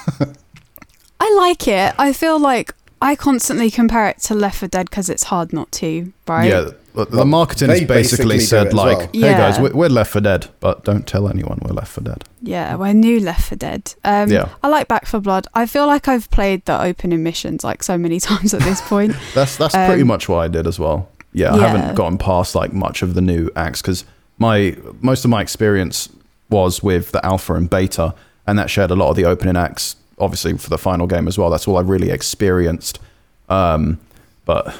[1.19, 1.95] I like it.
[1.97, 5.71] I feel like I constantly compare it to Left 4 Dead because it's hard not
[5.73, 6.49] to, right?
[6.49, 9.09] Yeah, the, the Well, marketing they has basically, basically said like, well.
[9.13, 12.23] "Hey guys, we're, we're Left 4 Dead, but don't tell anyone we're Left 4 Dead."
[12.41, 13.93] Yeah, we're new Left 4 Dead.
[14.03, 14.49] Um, Yeah.
[14.63, 15.47] I like Back 4 Blood.
[15.53, 19.15] I feel like I've played the opening missions like so many times at this point.
[19.33, 21.09] That's that's pretty Um, much what I did as well.
[21.31, 21.67] Yeah, I Yeah.
[21.67, 24.03] haven't gotten past like much of the new acts because
[24.39, 26.09] my most of my experience
[26.49, 28.13] was with the alpha and beta,
[28.47, 29.95] and that shared a lot of the opening acts.
[30.19, 31.49] Obviously, for the final game as well.
[31.49, 32.99] That's all I really experienced.
[33.47, 33.99] Um,
[34.45, 34.75] but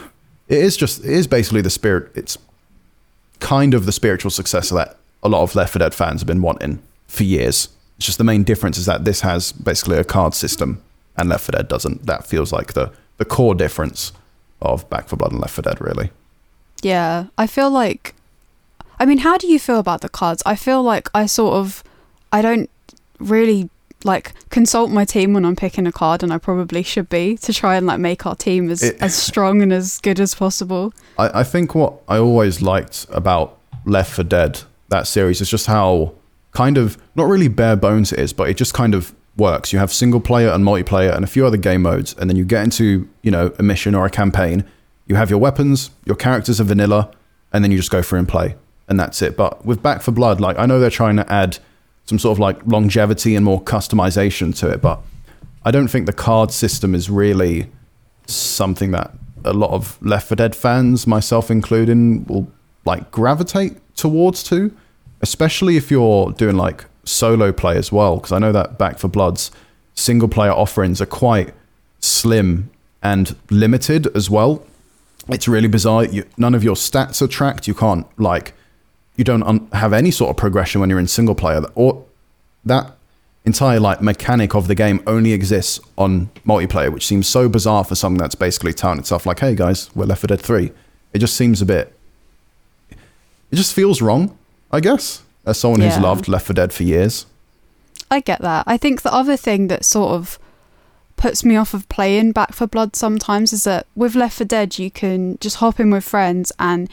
[0.47, 2.11] it is just it is basically the spirit.
[2.15, 2.37] It's
[3.39, 6.41] kind of the spiritual successor that a lot of Left 4 Dead fans have been
[6.41, 7.69] wanting for years.
[7.97, 10.81] It's just the main difference is that this has basically a card system
[11.17, 12.05] and Left 4 Dead doesn't.
[12.05, 14.11] That feels like the the core difference
[14.61, 16.11] of Back 4 Blood and Left 4 Dead, really.
[16.81, 18.15] Yeah, I feel like.
[18.99, 20.41] I mean, how do you feel about the cards?
[20.45, 21.83] I feel like I sort of.
[22.31, 22.69] I don't
[23.19, 23.69] really
[24.03, 27.53] like consult my team when I'm picking a card, and I probably should be to
[27.53, 30.93] try and like make our team as, It- as strong and as good as possible.
[31.17, 35.67] I, I think what I always liked about Left 4 Dead, that series, is just
[35.67, 36.13] how
[36.51, 39.71] kind of not really bare bones it is, but it just kind of works.
[39.71, 42.45] You have single player and multiplayer and a few other game modes, and then you
[42.45, 44.63] get into, you know, a mission or a campaign.
[45.07, 47.11] You have your weapons, your characters are vanilla,
[47.53, 48.55] and then you just go through and play.
[48.87, 49.37] And that's it.
[49.37, 51.59] But with Back 4 Blood, like I know they're trying to add
[52.09, 54.99] some sort of like longevity and more customization to it, but
[55.63, 57.69] I don't think the card system is really
[58.25, 59.11] something that
[59.45, 62.51] a lot of Left 4 Dead fans, myself including, will
[62.83, 64.75] like gravitate towards too.
[65.21, 69.07] Especially if you're doing like solo play as well, because I know that Back 4
[69.09, 69.51] Blood's
[69.93, 71.53] single player offerings are quite
[71.99, 72.71] slim
[73.03, 74.65] and limited as well.
[75.27, 76.05] It's really bizarre.
[76.05, 77.67] You, none of your stats are tracked.
[77.67, 78.53] You can't like,
[79.19, 81.61] you don't un- have any sort of progression when you're in single player.
[81.75, 82.05] Or
[82.63, 82.95] that
[83.43, 87.95] entire like mechanic of the game only exists on multiplayer, which seems so bizarre for
[87.95, 90.71] something that's basically touting itself like, "Hey guys, we're Left 4 Dead 3."
[91.11, 91.93] It just seems a bit.
[93.51, 94.37] It just feels wrong,
[94.71, 97.25] I guess, as someone who's loved Left 4 Dead for years.
[98.09, 98.63] I get that.
[98.67, 100.39] I think the other thing that sort of
[101.17, 104.79] puts me off of playing Back 4 Blood sometimes is that with Left 4 Dead,
[104.79, 106.89] you can just hop in with friends and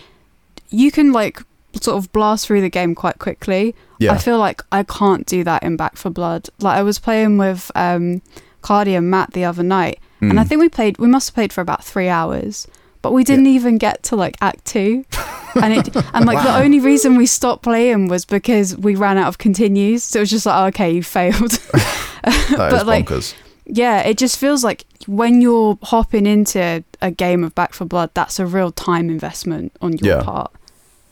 [0.70, 1.44] you can like
[1.82, 3.74] sort of blast through the game quite quickly.
[3.98, 6.48] Yeah, I feel like I can't do that in Back 4 Blood.
[6.60, 8.20] Like I was playing with um,
[8.62, 10.48] Cardi and Matt the other night, and I Mm.
[10.48, 10.98] think we played.
[10.98, 12.66] We must have played for about three hours,
[13.02, 15.04] but we didn't even get to like Act Two.
[15.56, 19.28] And it and like the only reason we stopped playing was because we ran out
[19.28, 20.04] of continues.
[20.04, 21.58] So it was just like, oh, okay, you failed.
[22.56, 23.34] but, like, bonkers.
[23.64, 28.10] yeah, it just feels like when you're hopping into a game of Back 4 Blood,
[28.12, 30.22] that's a real time investment on your Yeah.
[30.24, 30.52] part.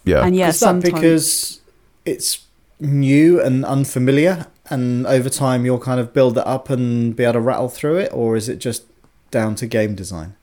[0.05, 1.61] Yeah, And yeah, is that sometimes because
[2.05, 2.39] it's
[2.81, 7.35] new and unfamiliar, and over time you'll kind of build it up and be able
[7.35, 8.85] to rattle through it, or is it just
[9.31, 10.35] down to game design?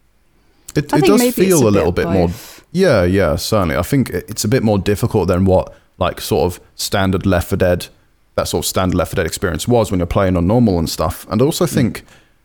[0.75, 2.27] it, I it think does maybe it's feel a a little bit bit of more
[2.27, 2.63] both.
[2.71, 3.75] Yeah, yeah, certainly.
[3.75, 7.49] I think it- it's a bit more difficult than what like sort of standard Left
[7.49, 7.87] 4 Dead,
[8.35, 10.89] that sort of standard Left 4 Dead experience was when you're playing on normal and
[10.89, 11.27] stuff.
[11.29, 12.03] And I also think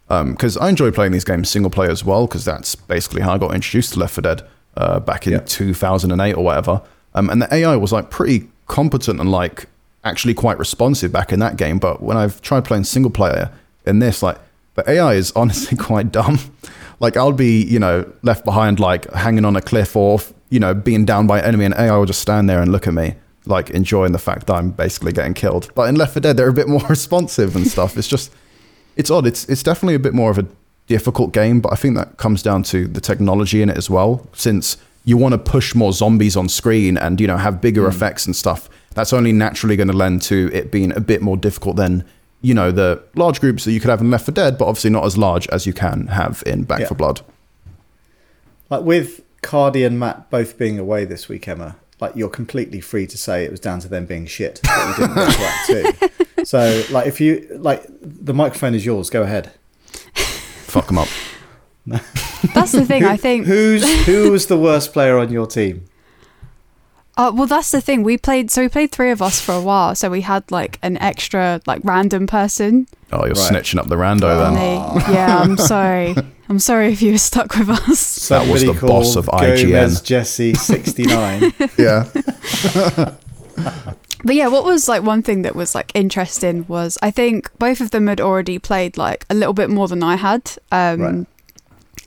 [0.08, 3.38] because I enjoy playing these games single player as well, because that's basically how I
[3.38, 4.42] got introduced to Left 4 Dead
[4.76, 5.40] uh, back in Yeah.
[5.46, 6.82] 2008 or whatever.
[7.16, 9.66] Um, and the AI was like pretty competent and like
[10.04, 11.78] actually quite responsive back in that game.
[11.78, 13.50] But when I've tried playing single player
[13.84, 14.38] in this, like
[14.74, 16.38] the AI is honestly quite dumb.
[17.00, 20.74] like I'll be, you know, left behind, like hanging on a cliff or, you know,
[20.74, 23.14] being down by an enemy, and AI will just stand there and look at me,
[23.46, 25.70] like enjoying the fact that I'm basically getting killed.
[25.74, 27.96] But in Left 4 Dead, they're a bit more responsive and stuff.
[27.96, 28.32] It's just,
[28.94, 29.26] it's odd.
[29.26, 30.46] It's it's definitely a bit more of a
[30.86, 34.26] difficult game, but I think that comes down to the technology in it as well.
[34.34, 34.76] Since
[35.06, 37.88] you want to push more zombies on screen and you know have bigger Mm.
[37.88, 41.38] effects and stuff, that's only naturally going to lend to it being a bit more
[41.38, 42.04] difficult than
[42.42, 44.90] you know the large groups that you could have in Left 4 Dead, but obviously
[44.90, 46.88] not as large as you can have in Back Yeah.
[46.88, 47.22] for Blood.
[48.68, 53.06] Like with Cardi and Matt both being away this week, Emma, like you're completely free
[53.06, 54.60] to say it was down to them being shit.
[54.64, 59.08] That you didn't go to So, like, if you like, the microphone is yours.
[59.10, 59.50] Go ahead.
[60.14, 61.08] Fuck them up.
[62.54, 63.04] That's the thing.
[63.04, 63.46] I think.
[63.46, 65.84] Who's who was the worst player on your team?
[67.18, 68.02] Uh, well, that's the thing.
[68.02, 68.50] We played.
[68.50, 69.94] So we played three of us for a while.
[69.94, 72.86] So we had like an extra, like random person.
[73.10, 73.52] Oh, you're Right.
[73.52, 74.54] snitching up the rando And then.
[74.54, 76.14] they, yeah, I'm sorry.
[76.50, 78.28] I'm sorry if you were stuck with us.
[78.28, 79.62] That was the boss called of IGN.
[79.62, 81.54] Gomez Jesse sixty nine.
[81.78, 82.04] Yeah.
[84.24, 87.80] But yeah, what was like one thing that was like interesting was I think both
[87.80, 90.52] of them had already played like a little bit more than I had.
[90.72, 91.26] Um, Right.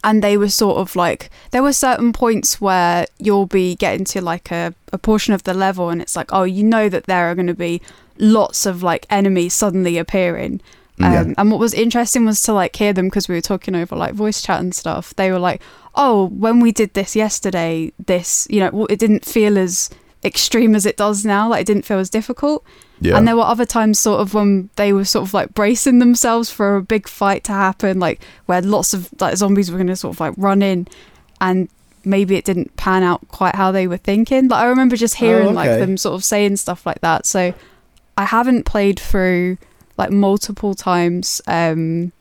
[0.04, 4.22] And they were sort of like, there were certain points where you'll be getting to
[4.22, 7.30] like a, a portion of the level and it's like, oh, you know that there
[7.30, 7.82] are going to be
[8.18, 10.62] lots of like enemies suddenly appearing.
[11.00, 11.34] Um, Yeah.
[11.38, 14.14] And what was interesting was to like hear them because we were talking over like
[14.14, 15.16] voice chat and stuff.
[15.16, 15.62] They were like,
[15.96, 19.90] "Oh, when we did this yesterday, this you know it didn't feel as
[20.26, 21.48] extreme as it does now.
[21.50, 22.66] Like it didn't feel as difficult."
[23.02, 23.18] Yeah.
[23.18, 26.50] And there were other times, sort of, when they were sort of like bracing themselves
[26.50, 29.96] for a big fight to happen, like where lots of like zombies were going to
[29.96, 30.88] sort of like run in,
[31.40, 31.70] and
[32.04, 34.48] maybe it didn't pan out quite how they were thinking.
[34.48, 35.80] Like I remember just hearing like okay.
[35.80, 37.26] them sort of saying stuff like that.
[37.26, 37.54] So
[38.18, 39.58] I haven't played through
[39.98, 41.42] like multiple times.
[41.48, 42.12] Um,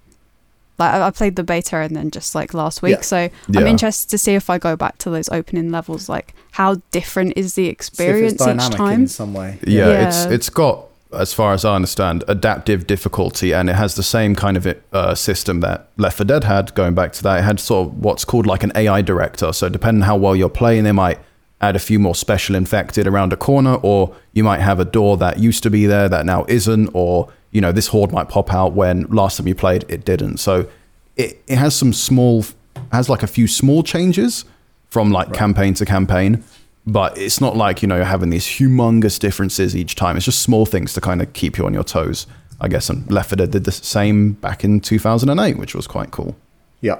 [0.78, 2.96] like I I played the beta and then just like last week.
[2.96, 3.00] Yeah.
[3.02, 3.16] So
[3.56, 6.08] I'm interested to see if I go back to those opening levels.
[6.08, 9.02] Like how different is the See if experience it's each time?
[9.02, 9.58] in some way.
[9.64, 10.08] Yeah, Yeah.
[10.08, 14.34] it's it's got, as far as I understand, adaptive difficulty, and it has the same
[14.34, 16.74] kind of uh, system that Left 4 Dead had.
[16.74, 19.52] Going back to that, it had sort of what's called like an AI director.
[19.52, 21.18] So depending how well you're playing, they might
[21.60, 25.16] add a few more special infected around a corner, or you might have a door
[25.16, 28.52] that used to be there that now isn't, or you know this horde might pop
[28.52, 30.38] out when last time you played it didn't.
[30.38, 30.68] So
[31.16, 32.44] it it has some small,
[32.92, 34.44] has like a few small changes
[34.90, 36.42] from like campaign to campaign
[36.86, 40.40] but it's not like you know you're having these humongous differences each time it's just
[40.40, 42.26] small things to kind of keep you on your toes
[42.62, 46.10] i guess and left 4 Dead did the same back in 2008 which was quite
[46.10, 46.34] cool
[46.80, 46.98] Yeah.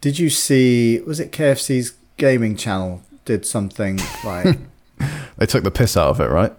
[0.00, 1.00] Did you see?
[1.00, 4.58] Was it KFC's gaming channel did something like
[5.38, 6.52] they took the piss out of it right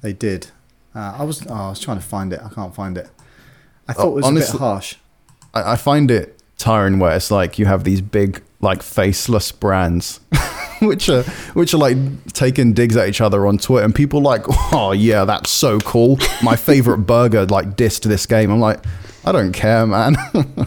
[0.00, 0.50] they did?
[0.94, 1.46] Uh, I was.
[1.48, 2.40] Oh, I was trying to find it.
[2.44, 3.08] I can't find it.
[3.86, 4.94] I thought Oh, it was a honestly- bit harsh.
[5.54, 10.18] I, I find it tiring where it's like you have these big like faceless brands
[10.82, 11.22] which are
[11.54, 11.96] which are like
[12.32, 14.42] taking digs at each other on twitter and people like
[14.74, 18.84] oh yeah that's so cool my favorite burger like dissed this game i'm like
[19.24, 20.16] i don't care man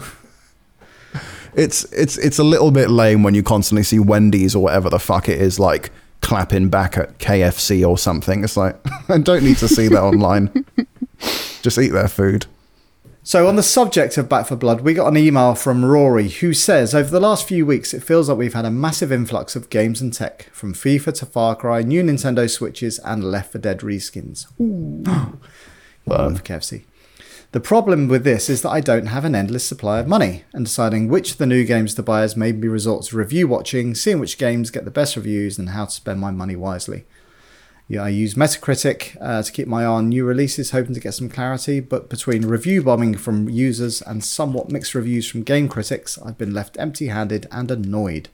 [1.54, 4.98] it's it's it's a little bit lame when you constantly see wendy's or whatever the
[4.98, 5.90] fuck it is like
[6.22, 8.76] clapping back at kfc or something it's like
[9.08, 10.64] i don't need to see that online
[11.62, 12.46] just eat their food
[13.24, 16.52] So, on the subject of Back 4 Blood, we got an email from Rory who
[16.52, 19.70] says Over the last few weeks, it feels like we've had a massive influx of
[19.70, 23.78] games and tech, from FIFA to Far Cry, new Nintendo Switches, and Left 4 Dead
[23.78, 24.46] reskins.
[24.60, 25.04] Ooh.
[26.04, 26.82] For KFC.
[27.52, 30.64] The problem with this is that I don't have an endless supply of money, and
[30.64, 33.94] deciding which of the new games to buy has made me resort to review watching,
[33.94, 37.04] seeing which games get the best reviews, and how to spend my money wisely.
[37.88, 41.12] Yeah, I use Metacritic uh, to keep my eye on new releases, hoping to get
[41.12, 41.80] some clarity.
[41.80, 46.54] But between review bombing from users and somewhat mixed reviews from game critics, I've been
[46.54, 48.30] left empty handed and annoyed.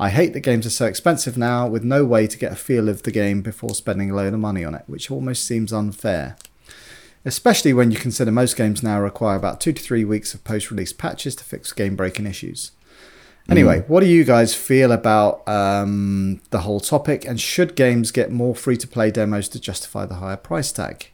[0.00, 2.88] I hate that games are so expensive now, with no way to get a feel
[2.88, 6.36] of the game before spending a load of money on it, which almost seems unfair.
[7.24, 10.70] Especially when you consider most games now require about two to three weeks of post
[10.70, 12.72] release patches to fix game breaking issues.
[13.48, 17.26] Anyway, what do you guys feel about um, the whole topic?
[17.26, 21.08] And should games get more free to play demos to justify the higher price tag?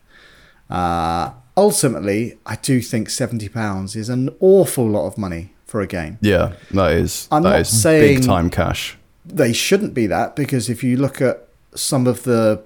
[0.68, 6.18] Uh, ultimately, I do think £70 is an awful lot of money for a game.
[6.20, 8.96] Yeah, that is I'm that not is saying- big time cash.
[9.26, 12.62] They shouldn't be that because if you look at some of the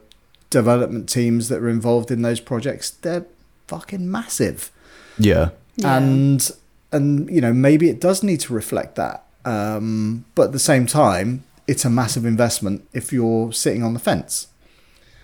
[0.50, 3.26] development teams that are involved in those projects, they're
[3.68, 4.70] fucking massive.
[5.18, 5.96] Yeah, Yeah.
[5.98, 6.50] and
[6.92, 10.86] and you know maybe it does need to reflect that um, but at the same
[10.86, 14.46] time it's a massive investment if you're sitting on the fence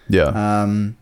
[0.09, 0.97] yeah, um,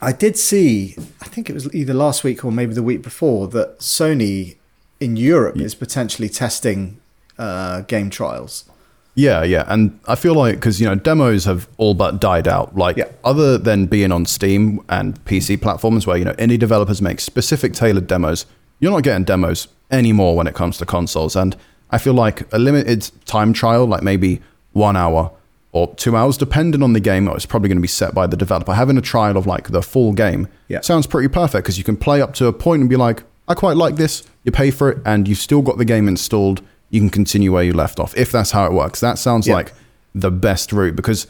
[0.00, 3.46] i did see i think it was either last week or maybe the week before
[3.48, 4.56] that sony
[5.00, 7.00] in Europe is potentially testing
[7.38, 8.64] uh, game trials.
[9.14, 12.76] Yeah, yeah, and I feel like because you know demos have all but died out.
[12.76, 13.08] Like Yeah.
[13.24, 17.74] other than being on Steam and PC platforms where you know indie developers make specific
[17.74, 18.46] tailored demos,
[18.80, 21.36] you're not getting demos anymore when it comes to consoles.
[21.36, 21.54] And
[21.90, 24.40] I feel like a limited time trial, like maybe
[24.72, 25.30] one hour
[25.72, 28.26] or two hours, depending on the game, oh, it's probably going to be set by
[28.26, 28.72] the developer.
[28.72, 30.80] Having a trial of like the full game Yeah.
[30.80, 33.54] sounds pretty perfect because you can play up to a point and be like, I
[33.54, 34.22] quite like this.
[34.44, 36.62] You pay for it, and you've still got the game installed.
[36.92, 39.00] You can continue where you left off if that's how it works.
[39.00, 39.54] That sounds Yeah.
[39.54, 39.72] like
[40.14, 41.26] the best route because,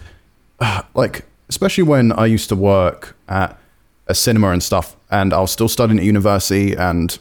[0.60, 3.58] uh, like, especially when I used to work at
[4.08, 7.18] a cinema and stuff, and I was still studying at university, and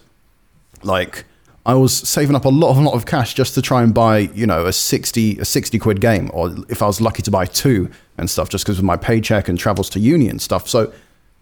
[0.84, 1.26] like
[1.66, 3.94] I was saving up a lot of a lot of cash just to try and
[3.94, 7.32] buy, you know, a sixty a sixty quid game, or if I was lucky to
[7.32, 10.68] buy two and stuff, just because of my paycheck and travels to uni and stuff.
[10.68, 10.92] So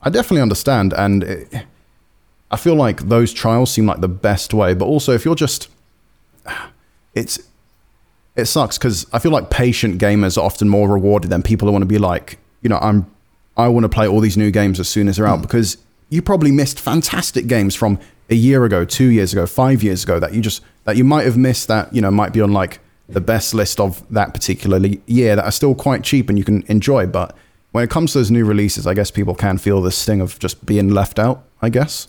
[0.04, 1.66] I definitely understand, and it,
[2.52, 4.74] I feel like those trials seem like the best way.
[4.74, 5.70] But also, if you're just,
[7.14, 7.40] it's
[8.36, 11.72] it sucks because I feel like patient gamers are often more rewarded than people who
[11.72, 13.10] want to be like, you know, I'm
[13.58, 15.42] I want to play all these new games as soon as they're out hmm.
[15.44, 15.78] because
[16.10, 20.20] you probably missed fantastic games from a year ago, two years ago, five years ago
[20.20, 22.80] that you just that you might have missed that you know might be on like
[23.08, 26.44] the best list of that particular le- year that are still quite cheap and you
[26.44, 27.08] can enjoy.
[27.08, 27.36] But
[27.72, 30.40] when it comes to those new releases, I guess people can feel the sting of
[30.40, 31.44] just being left out.
[31.62, 32.08] I guess.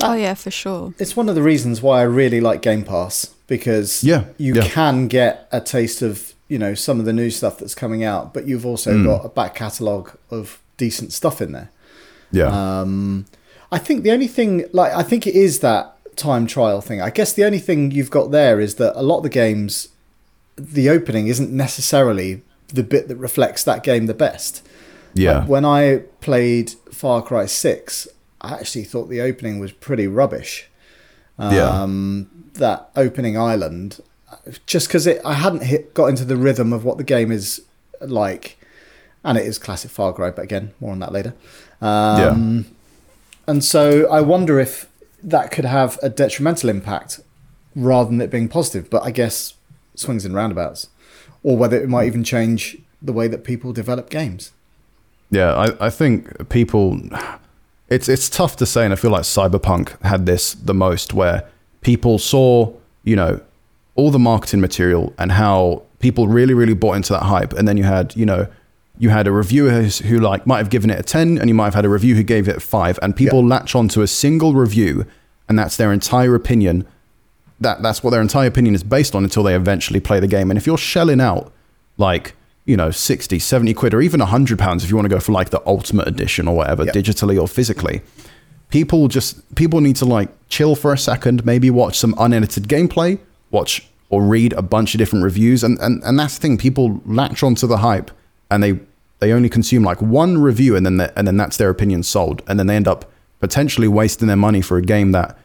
[0.00, 0.94] Oh yeah, for sure.
[0.98, 4.62] It's one of the reasons why I really like Game Pass because Yeah, you yeah.
[4.68, 8.32] can get a taste of you know some of the new stuff that's coming out,
[8.32, 9.04] but you've also Mm.
[9.04, 11.70] got a back catalogue of decent stuff in there.
[12.30, 12.80] Yeah.
[12.80, 13.26] Um,
[13.72, 17.02] I think the only thing, like, I think it is that time trial thing.
[17.02, 19.88] I guess the only thing you've got there is that a lot of the games,
[20.56, 24.62] the opening isn't necessarily the bit that reflects that game the best.
[25.14, 25.40] yeah.
[25.40, 28.08] Like, when I played Far Cry 6,
[28.40, 30.68] I actually thought the opening was pretty rubbish.
[31.38, 31.82] Yeah.
[31.82, 34.00] Um, That opening island,
[34.66, 37.62] just because I hadn't hit, got into the rhythm of what the game is
[38.00, 38.58] like,
[39.24, 41.34] and it is classic Far Cry, but again, more on that later.
[41.80, 42.66] Um,
[43.46, 44.88] And so I wonder if
[45.22, 47.20] that could have a detrimental impact
[47.74, 48.90] rather than it being positive.
[48.90, 49.54] But I guess
[49.94, 50.88] swings and roundabouts,
[51.42, 54.52] or whether it might even change the way that people develop games.
[55.30, 56.98] Yeah, I, I think people
[57.88, 61.48] it's it's tough to say and I feel like Cyberpunk had this the most where
[61.80, 62.72] people saw,
[63.04, 63.40] you know,
[63.94, 67.52] all the marketing material and how people really, really bought into that hype.
[67.52, 68.46] And then you had, you know,
[68.98, 71.66] you had a reviewer who like might have given it a 10 and you might
[71.66, 74.54] have had a review who gave it a 5 and people latch onto a single
[74.54, 75.06] review
[75.48, 76.86] and that's their entire opinion.
[77.60, 80.50] That that's what their entire opinion is based on until they eventually play the game.
[80.50, 81.52] And if you're shelling out
[81.96, 82.34] like
[82.68, 85.32] you know 60 70 quid or even 100 pounds if you want to go for
[85.32, 86.94] like the ultimate edition or whatever Yep.
[86.94, 88.02] digitally or physically
[88.70, 93.18] people just people need to like chill for a second maybe watch some unedited gameplay
[93.50, 97.00] watch or read a bunch of different reviews and and, and that's the thing people
[97.06, 98.10] latch onto the hype
[98.50, 98.78] and they
[99.20, 102.58] they only consume like one review and then and then that's their opinion sold and
[102.58, 105.38] then they end up potentially wasting their money for a game that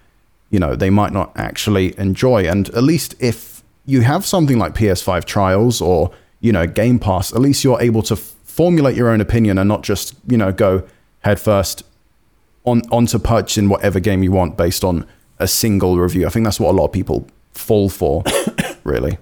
[0.50, 4.74] you know they might not actually enjoy and at least if you have something like
[4.76, 6.12] ps5 trials or
[6.44, 9.68] you know game pass at least you're able to f- formulate your own opinion and
[9.68, 10.84] not just you know go
[11.22, 11.84] head first
[12.66, 15.06] on onto purchasing whatever game you want based on
[15.40, 18.24] a single review i think that's what a lot of people fall for
[18.84, 19.18] really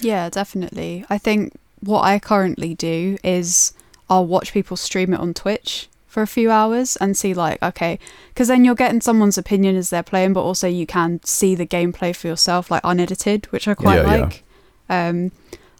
[0.00, 1.04] Yeah, definitely.
[1.10, 3.72] I think what I currently do is
[4.08, 7.98] I'll watch people stream it on Twitch for a few hours and see like okay
[8.32, 11.66] because then you're getting someone's opinion as they're playing but also you can see the
[11.66, 14.22] gameplay for yourself like unedited which i quite Yeah, yeah.
[14.22, 14.44] like
[14.88, 15.32] um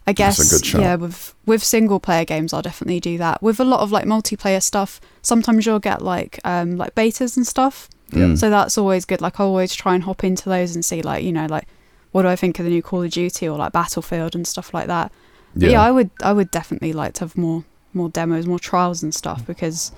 [0.08, 0.80] i That's guess a good shout.
[0.80, 4.06] yeah with with single player games i'll definitely do that with a lot of like
[4.06, 8.38] multiplayer stuff sometimes you'll get like um like betas and stuff Mm.
[8.38, 11.22] so that's always good like i always try and hop into those and see like
[11.22, 11.66] you know like
[12.12, 14.72] what do i think of the new call of duty or like battlefield and stuff
[14.72, 15.12] like that
[15.54, 15.82] But yeah.
[15.82, 19.44] I would I would definitely like to have more more demos, more trials and stuff
[19.46, 19.92] because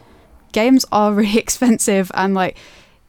[0.53, 2.57] games are really expensive and like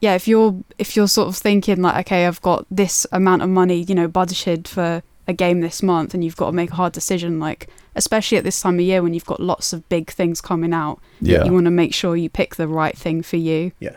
[0.02, 3.50] yeah, if you're if you're sort of thinking like okay, I've got this amount of
[3.50, 6.76] money, you know, budgeted for a game this month and you've got to make a
[6.76, 10.10] hard decision like especially at this time of year when you've got lots of big
[10.10, 13.38] things coming out, yeah you want to make sure you pick the right thing for
[13.38, 13.72] you.
[13.80, 13.95] Yeah.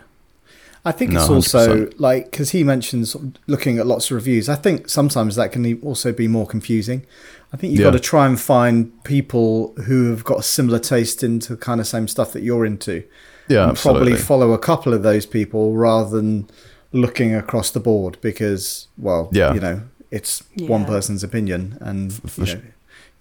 [0.86, 1.94] I think No, it's also 100%.
[1.98, 4.48] like because he mentions looking at lots of reviews.
[4.50, 7.06] I think sometimes that can also be more confusing.
[7.54, 7.86] I think you've Yeah.
[7.86, 11.86] got to try and find people who have got a similar taste into kind of
[11.86, 13.02] same stuff that you're into.
[13.48, 16.48] yeah and probably follow a couple of those people rather than
[16.92, 19.52] looking across the board because, well, Yeah.
[19.54, 19.82] you know,
[20.16, 22.60] it's one person's opinion and you know,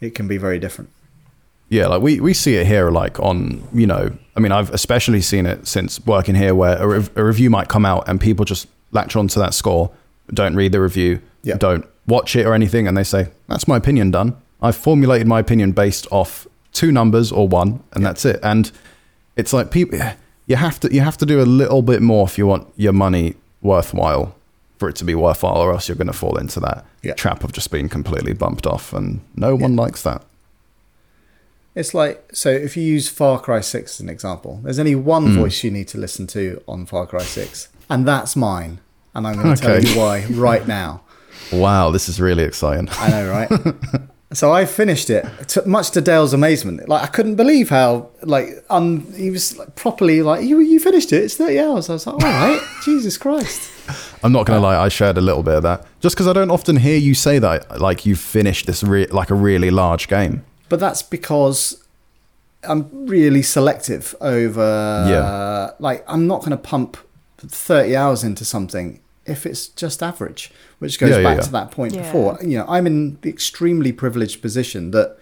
[0.02, 0.90] it can be very different.
[1.70, 5.22] Yeah, like we, we see it here, like on, you know, I mean, I've especially
[5.22, 8.46] seen it since working here where a, rev- a review might come out and people
[8.46, 9.90] just latch onto that score,
[10.34, 11.56] don't read the review, Yeah.
[11.58, 14.36] don't watch it or anything, and they say that's my opinion done.
[14.62, 18.40] I've formulated my opinion based off two numbers or one, and that's it.
[18.44, 18.72] And
[19.36, 20.00] it's like people,
[20.46, 22.94] you have to you have to do a little bit more if you want your
[22.94, 24.36] money worthwhile
[24.84, 27.14] for it to be worthwhile, or else you're going to fall into that Yeah.
[27.14, 30.22] trap of just being completely bumped off, and no one likes that.
[31.74, 35.28] It's like so if you use Far Cry 6 as an example, there's only one
[35.28, 35.36] Hmm.
[35.40, 38.80] voice you need to listen to on Far Cry 6, and that's mine.
[39.16, 41.02] And I'm going to tell you why right now.
[41.52, 42.88] Wow, this is really exciting.
[43.00, 43.50] I know, right?
[44.34, 46.88] so I finished it, to, much to Dale's amazement.
[46.88, 51.12] Like I couldn't believe how like un, he was like, properly like you you finished
[51.14, 51.24] it.
[51.24, 51.90] It's 30 hours.
[51.90, 53.72] I was like, all right, Jesus Christ.
[54.24, 56.52] I'm not gonna lie, I shared a little bit of that just because I don't
[56.52, 60.44] often hear you say that, like you've finished this re- like a really large game.
[60.70, 61.84] But that's because
[62.64, 65.06] I'm really selective over.
[65.10, 65.72] Yeah.
[65.80, 66.98] like I'm not going to pump
[67.38, 71.44] 30 hours into something if it's just average, which goes Yeah, yeah, back yeah.
[71.44, 72.02] to that point Yeah.
[72.02, 72.38] before.
[72.42, 75.18] You know, I'm in the extremely privileged position that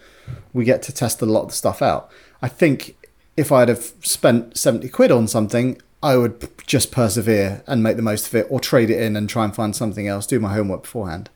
[0.53, 2.09] we get to test a lot of the stuff out.
[2.41, 2.95] I think
[3.37, 8.01] if I'd have spent 70 quid on something, I would just persevere and make the
[8.01, 10.53] most of it or trade it in and try and find something else, do my
[10.53, 11.29] homework beforehand.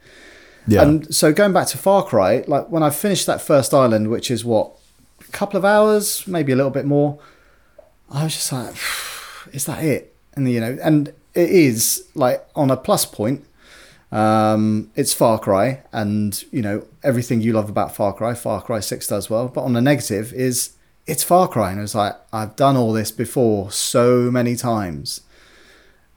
[0.68, 4.10] Yeah, And so going back to Far Cry, like when I finished that first island,
[4.10, 4.72] which is what
[5.22, 7.20] a couple of hours, maybe a little bit more,
[8.12, 8.74] I was just like,
[9.54, 10.16] is that it?
[10.36, 13.46] And you know, and it is like on a plus point.
[14.12, 18.34] Um, it's Far Cry, and you know everything you love about Far Cry.
[18.34, 20.76] Far Cry Six does well, but on a negative is
[21.06, 25.22] it's Far Cry, and it was like I've done all this before so many times.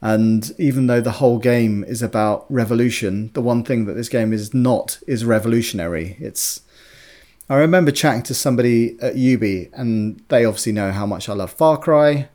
[0.01, 4.31] And even though the whole game is about revolution, the one thing that this game
[4.31, 6.15] is not is revolutionary.
[6.19, 6.61] It's.
[7.49, 11.51] I remember chatting to somebody at Ubi, and they obviously know how much I love
[11.51, 12.29] Far Cry.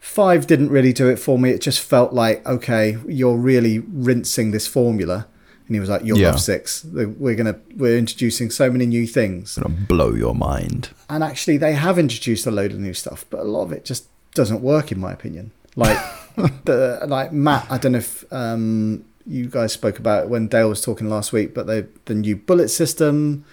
[0.00, 1.50] Five didn't really do it for me.
[1.50, 5.26] It just felt like, okay, you're really rinsing this formula.
[5.66, 6.30] And he was like, "You'll Yeah.
[6.30, 6.84] love six.
[6.84, 10.88] We're gonna we're introducing so many new things." gonna blow your mind.
[11.08, 13.84] and actually they have introduced a load of new stuff but a lot of it
[13.84, 15.98] just doesn't work in my opinion like
[16.64, 20.80] the like matt i don't know if um you guys spoke about when dale was
[20.80, 23.44] talking last week but the the new bullet system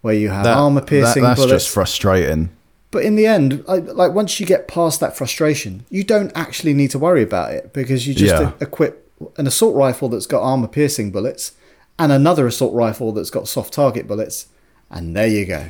[0.00, 2.50] where you have armor piercing that's bullets just frustrating.
[2.94, 6.72] But in the end I, like once you get past that frustration you don't actually
[6.74, 8.52] need to worry about it because you just Yeah.
[8.60, 11.52] equip an assault rifle that's got armor piercing bullets
[11.98, 14.46] and another assault rifle that's got soft target bullets
[14.90, 15.66] and there you go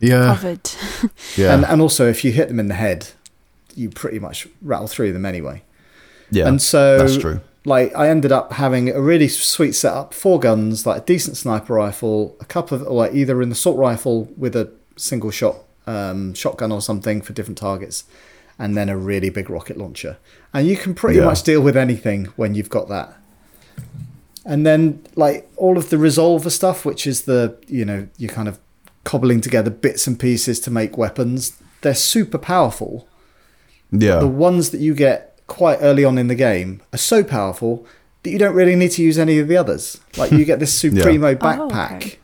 [0.00, 0.70] Yeah, Covered.
[1.36, 3.08] yeah, and and also if you hit them in the head,
[3.74, 5.62] you pretty much rattle through them anyway.
[6.30, 6.48] yeah.
[6.48, 7.40] and so that's true.
[7.64, 11.74] Like I ended up having a really sweet setup, four guns, like a decent sniper
[11.74, 16.72] rifle, a couple of like either an assault rifle with a single shot um, shotgun
[16.72, 18.04] or something for different targets,
[18.58, 20.16] and then a really big rocket launcher.
[20.54, 21.26] And you can pretty Yeah.
[21.26, 23.14] much deal with anything when you've got that.
[24.44, 28.48] And then like all of the resolver stuff, which is the you know you're kind
[28.48, 28.58] of
[29.04, 31.56] cobbling together bits and pieces to make weapons.
[31.82, 33.06] They're super powerful.
[33.92, 37.86] Yeah, The ones that you get quite early on in the game are so powerful
[38.24, 40.00] that you don't really need to use any of the others.
[40.16, 42.18] Like you get this Supremo backpack, Oh, okay.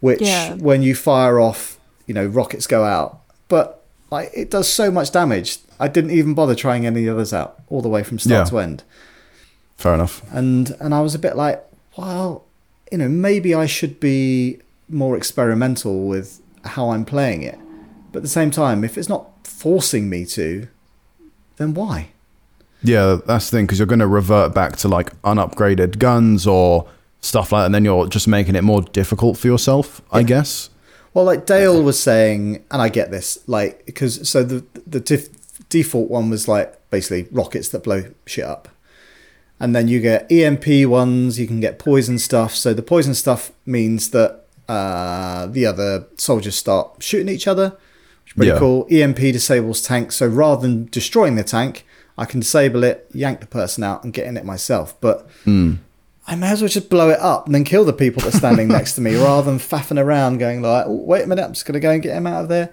[0.00, 0.54] which Yeah.
[0.54, 1.75] when you fire off,
[2.06, 3.20] you know, rockets go out.
[3.48, 5.58] But like it does so much damage.
[5.78, 8.50] I didn't even bother trying any others out all the way from start Yeah.
[8.50, 8.82] to end.
[9.76, 10.22] fair enough.
[10.32, 11.62] And and I was a bit like,
[11.98, 12.44] well,
[12.90, 17.58] you know, maybe I should be more experimental with how I'm playing it.
[18.12, 20.68] But at the same time, if it's not forcing me to,
[21.56, 22.08] then why?
[22.82, 26.86] Yeah, that's the thing because you're going to revert back to like unupgraded guns or
[27.20, 30.70] stuff like that, and then you're just making it more difficult for yourself, I guess.
[31.16, 35.30] Well, like Dale was saying, and I get this, like because so the the def-
[35.70, 38.68] default one was like basically rockets that blow shit up,
[39.58, 41.40] and then you get EMP ones.
[41.40, 42.54] You can get poison stuff.
[42.54, 48.32] So the poison stuff means that uh, the other soldiers start shooting each other, which
[48.32, 48.58] is pretty Yeah.
[48.58, 48.86] cool.
[48.90, 50.16] EMP disables tanks.
[50.16, 51.86] So rather than destroying the tank,
[52.18, 54.94] I can disable it, yank the person out, and get in it myself.
[55.00, 55.26] But
[56.26, 58.38] I may as well just blow it up and then kill the people that are
[58.38, 61.52] standing next to me rather than faffing around going like, oh, wait a minute, I'm
[61.52, 62.72] just going to go and get him out of there.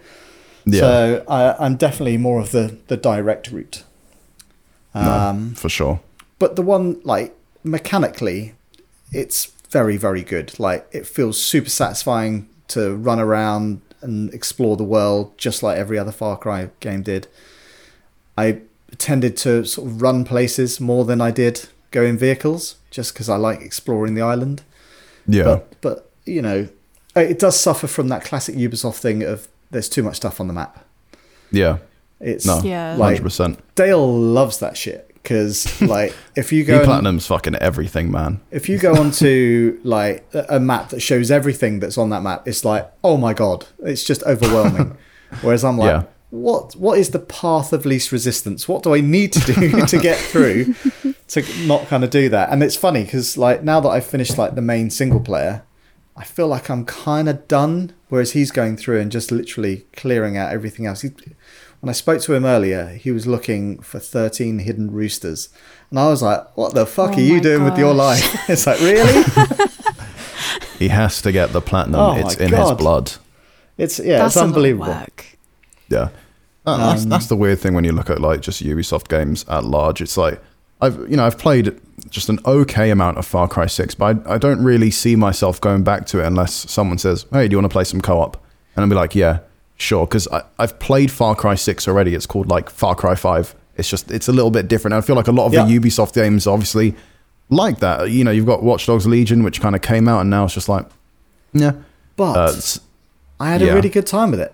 [0.65, 3.83] Yeah, So I, I'm definitely more of the, the direct route.
[4.95, 6.01] Um, for sure.
[6.39, 8.53] but the one, like, mechanically,
[9.11, 10.59] it's very, very good.
[10.59, 15.97] Like, it feels super satisfying to run around and explore the world just like every
[15.97, 17.27] other Far Cry game did.
[18.37, 18.61] I
[18.97, 23.29] tended to sort of run places more than I did go in vehicles just because
[23.29, 24.61] I like exploring the island.
[25.25, 26.67] Yeah, But but you know,
[27.15, 30.47] uh, it does suffer from that classic Ubisoft thing of there's too much stuff on
[30.47, 30.83] the map.
[31.51, 31.77] yeah,
[32.19, 32.95] It's no, Yeah.
[32.97, 33.59] like hundred percent.
[33.75, 38.41] Dale loves that shit because like if you go and- Platinum's fucking everything, man.
[38.51, 42.47] if you go onto like a a map that shows everything that's on that map,
[42.47, 44.97] it's like, oh my god, it's just overwhelming.
[45.41, 46.03] Whereas I'm like, Yeah.
[46.31, 48.67] what what is the path of least resistance?
[48.67, 50.75] What do I need to do to get through
[51.33, 52.49] to not kind of do that?
[52.49, 55.63] And it's funny because like now that I've finished like the main single player,
[56.15, 57.93] I feel like I'm kind of done.
[58.09, 61.01] Whereas he's going through and just literally clearing out everything else.
[61.01, 61.09] He,
[61.79, 65.49] when I spoke to him earlier, he was looking for 13 hidden roosters.
[65.89, 68.23] And I was like, what the fuck Oh are you my doing with your life?
[68.49, 69.23] It's like, really?
[70.79, 71.99] He has to get the platinum.
[71.99, 72.69] Oh it's in God.
[72.69, 73.11] his blood.
[73.77, 74.87] It's yeah, That's it's a lot of unbelievable.
[74.87, 75.25] work.
[75.89, 76.09] Yeah.
[76.65, 79.63] That's, Um, that's the weird thing when you look at like just Ubisoft games at
[79.63, 80.01] large.
[80.01, 80.41] It's like
[80.83, 81.79] I've you know I've played
[82.09, 85.59] just an okay amount of Far Cry Six, but I, I don't really see myself
[85.61, 88.35] going back to it unless someone says, "Hey, do you want to play some co-op?"
[88.75, 89.39] And I'll be like, "Yeah,
[89.77, 90.27] sure," because
[90.59, 92.13] I've played Far Cry Six already.
[92.15, 93.55] It's called like Far Cry Five.
[93.77, 94.93] It's just it's a little bit different.
[94.95, 95.65] I feel like a lot of Yeah.
[95.65, 96.95] the Ubisoft games, obviously,
[97.49, 98.11] like that.
[98.11, 100.53] You know, you've got Watch Dogs Legion, which kind of came out, and now it's
[100.53, 100.85] just like,
[101.53, 101.73] yeah,
[102.15, 102.53] But uh,
[103.39, 103.71] I had yeah.
[103.71, 104.53] a really good time with it.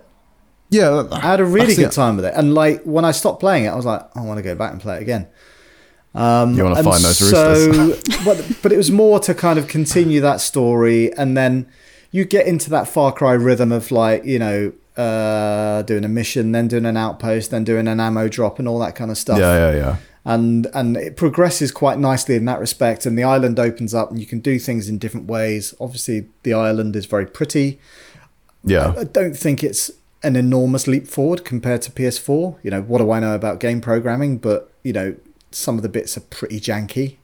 [0.70, 1.04] yeah.
[1.10, 1.92] I had a really good it.
[1.92, 2.32] time with it.
[2.36, 4.72] And like when I stopped playing it, I was like, I want to go back
[4.72, 5.26] and play it again.
[6.14, 7.94] Um, You wanna find those so,
[8.24, 11.66] but, but it was more to kind of continue that story, and then
[12.10, 16.52] you get into that Far Cry rhythm of like you know uh, doing a mission,
[16.52, 19.38] then doing an outpost, then doing an ammo drop, and all that kind of stuff.
[19.38, 19.96] Yeah, yeah, yeah.
[20.24, 24.18] and and it progresses quite nicely in that respect and the island opens up and
[24.20, 27.78] you can do things in different ways obviously the island is very pretty
[28.62, 28.92] Yeah.
[28.98, 29.90] i don't think it's
[30.22, 33.80] an enormous leap forward compared to ps4 you know what do i know about game
[33.80, 35.14] programming but you know
[35.50, 37.16] some of the bits are pretty janky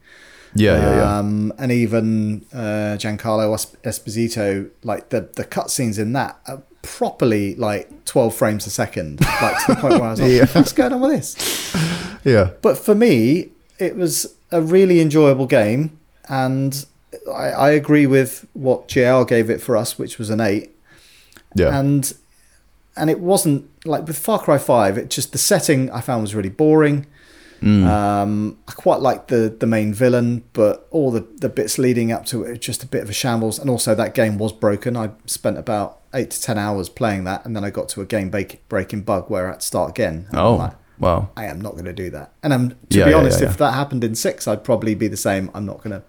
[0.55, 1.19] Yeah, yeah, yeah.
[1.19, 8.05] um, and even uh, Giancarlo Esposito, like the the cutscenes in that are properly like
[8.05, 10.47] 12 frames a second, like to the point where I was like, Yeah.
[10.47, 11.77] "What's going on with this?"
[12.25, 12.51] yeah.
[12.63, 15.99] But for me, it was a really enjoyable game,
[16.29, 16.87] and
[17.33, 20.71] I, I agree with what JL gave it for us, which was an eight.
[21.55, 21.79] Yeah.
[21.79, 22.15] And
[22.97, 24.97] and it wasn't like with Far Cry Five.
[24.97, 27.07] It just the setting I found was really boring.
[27.63, 27.87] Mm.
[27.87, 32.27] Um, I quite like the the main villain, but all the the bits leading up
[32.27, 33.59] to it were just a bit of a shambles.
[33.59, 34.97] And also that game was broken.
[34.97, 38.07] I spent about eight to ten hours playing that, and then I got to a
[38.07, 40.27] game break- breaking bug where I had to start again.
[40.29, 41.31] And I'm oh, like, wow.
[41.37, 42.33] I am not going to do that.
[42.43, 45.09] And I'm to Yeah, be honest, yeah, if that happened in six, I'd probably be
[45.09, 45.51] the same.
[45.55, 46.03] I'm not going to.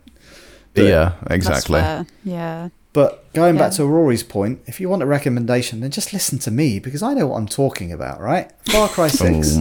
[0.73, 0.89] do it.
[0.89, 1.79] Yeah, That's exactly.
[1.79, 2.05] fair.
[2.23, 2.69] Yeah.
[2.97, 6.49] But going back to Rory's point, if you want a recommendation, then just listen to
[6.49, 8.51] me because I know what I'm talking about, right?
[8.71, 9.55] Far Cry 6,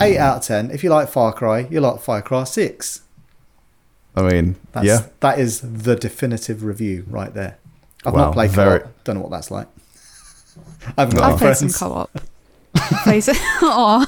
[0.00, 0.72] 8 out of 10.
[0.72, 3.02] If you like Far Cry, you like Far Cry 6.
[4.16, 5.06] I mean, That's, yeah.
[5.20, 7.58] That is the definitive review right there.
[8.04, 9.04] I've Wow, not played very- co-op.
[9.04, 9.68] Don't know what that's like.
[10.98, 11.24] I haven't got.
[11.24, 12.10] I any played some co-op.
[13.04, 13.36] Plays it.
[13.62, 14.04] Aw.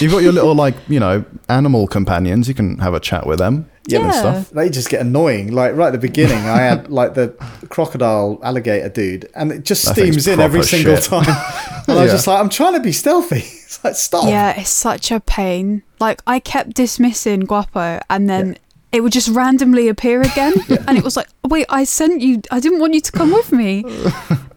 [0.00, 2.46] You've got your little, like, you know, animal companions.
[2.46, 4.50] You can have a chat with them Yeah, and stuff.
[4.50, 5.52] They just get annoying.
[5.52, 7.28] Like right at the beginning, I had like the
[7.68, 11.04] crocodile alligator dude, and it just That steams in every proper single shit.
[11.04, 11.24] time.
[11.88, 13.44] And I was just like, I'm trying to be stealthy.
[13.72, 14.28] It's like stop.
[14.28, 15.82] Yeah, it's such a pain.
[15.98, 18.56] Like I kept dismissing Guapo, and then
[18.92, 20.52] it would just randomly appear again,
[20.86, 22.42] and it was like, wait, I sent you.
[22.50, 23.82] I didn't want you to come with me.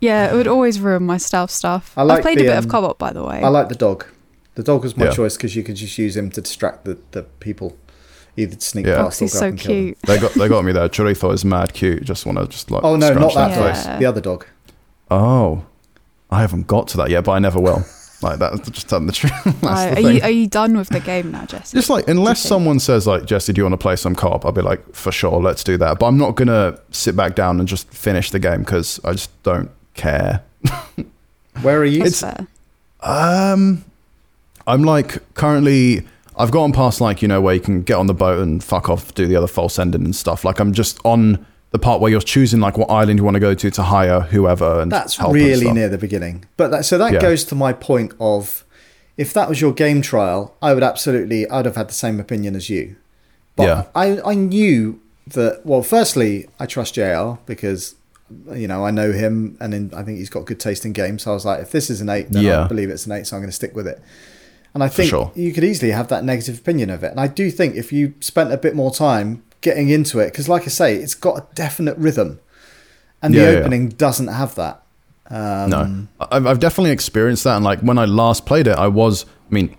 [0.02, 1.94] yeah, it would always ruin my stealth stuff.
[1.98, 3.42] I like I've played the, a bit um, of co-op, by the way.
[3.42, 4.06] I like the dog.
[4.56, 5.12] The dog was my Yeah.
[5.12, 7.78] choice because you could just use him to distract the, the people,
[8.38, 8.98] either to sneak Yeah.
[8.98, 9.98] past He's so and cute.
[10.04, 10.88] They got they got me there.
[10.90, 12.04] Chorizo is mad cute.
[12.04, 12.84] Just want to just like.
[12.84, 13.92] Oh no, not scratch that Yeah.
[13.92, 14.00] dog.
[14.00, 14.46] The other dog.
[15.12, 15.64] Oh,
[16.32, 17.84] I haven't got to that yet, but I never will.
[18.22, 19.34] like that's just telling the truth.
[19.44, 21.78] That's Uh, the are you are you done with the game now, Jesse?
[21.78, 24.46] Just like unless someone says like Jesse, do you want to play some co-op?
[24.46, 26.00] I'll be like, for sure, let's do that.
[26.00, 29.30] But I'm not gonna sit back down and just finish the game because I just
[29.44, 30.44] don't care.
[31.62, 32.04] Where are you?
[32.04, 32.48] That's it's- fair.
[33.02, 33.86] Um,
[34.66, 36.06] I'm like currently.
[36.38, 38.90] I've gotten past like you know where you can get on the boat and fuck
[38.90, 40.44] off, do the other false ending and stuff.
[40.46, 43.40] Like I'm just on the part where you're choosing like what island you want to
[43.40, 45.74] go to to hire whoever and That's and really stuff.
[45.74, 46.46] near the beginning.
[46.58, 47.20] But that, so that Yeah.
[47.22, 48.64] goes to my point of
[49.18, 52.56] if that was your game trial, I would absolutely I'd have had the same opinion
[52.56, 52.96] as you.
[53.56, 53.84] But Yeah.
[53.96, 57.96] I I knew that well, firstly, I trust JR because
[58.54, 61.24] you know, I know him and in, I think he's got good taste in games.
[61.24, 62.64] So I was like, if this is an eight, then Yeah.
[62.64, 64.02] I believe it's an eight, so I'm going to stick with it.
[64.76, 65.32] And I think sure.
[65.36, 67.10] you could easily have that negative opinion of it.
[67.10, 70.48] And I do think if you spent a bit more time getting into it, because
[70.50, 72.40] like I say, it's got a definite rhythm,
[73.24, 73.58] and Yeah, the yeah.
[73.60, 74.84] opening doesn't have that.
[75.32, 77.56] Um, No, I've, I've definitely experienced that.
[77.56, 79.76] And like when I last played it, I was, I mean,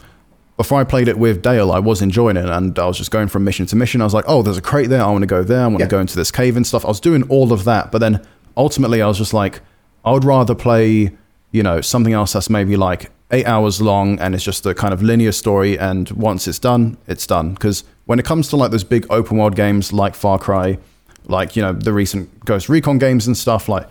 [0.57, 3.28] before I played it with Dale, I was enjoying it and I was just going
[3.28, 4.01] from mission to mission.
[4.01, 5.03] I was like, oh, there's a crate there.
[5.03, 5.61] I want to go there.
[5.61, 5.86] I want Yeah.
[5.86, 6.84] to go into this cave and stuff.
[6.86, 7.92] I was doing all of that.
[7.92, 8.26] But then
[8.57, 9.61] ultimately, I was just like,
[10.07, 11.11] I would rather play,
[11.53, 14.94] you know, something else that's maybe like eight hours long and it's just a kind
[14.94, 15.78] of linear story.
[15.78, 17.54] And once it's done, it's done.
[17.54, 20.78] Because when it comes to like those big open world games like Far Cry,
[21.26, 23.88] like you know the recent Ghost Recon games and stuff, like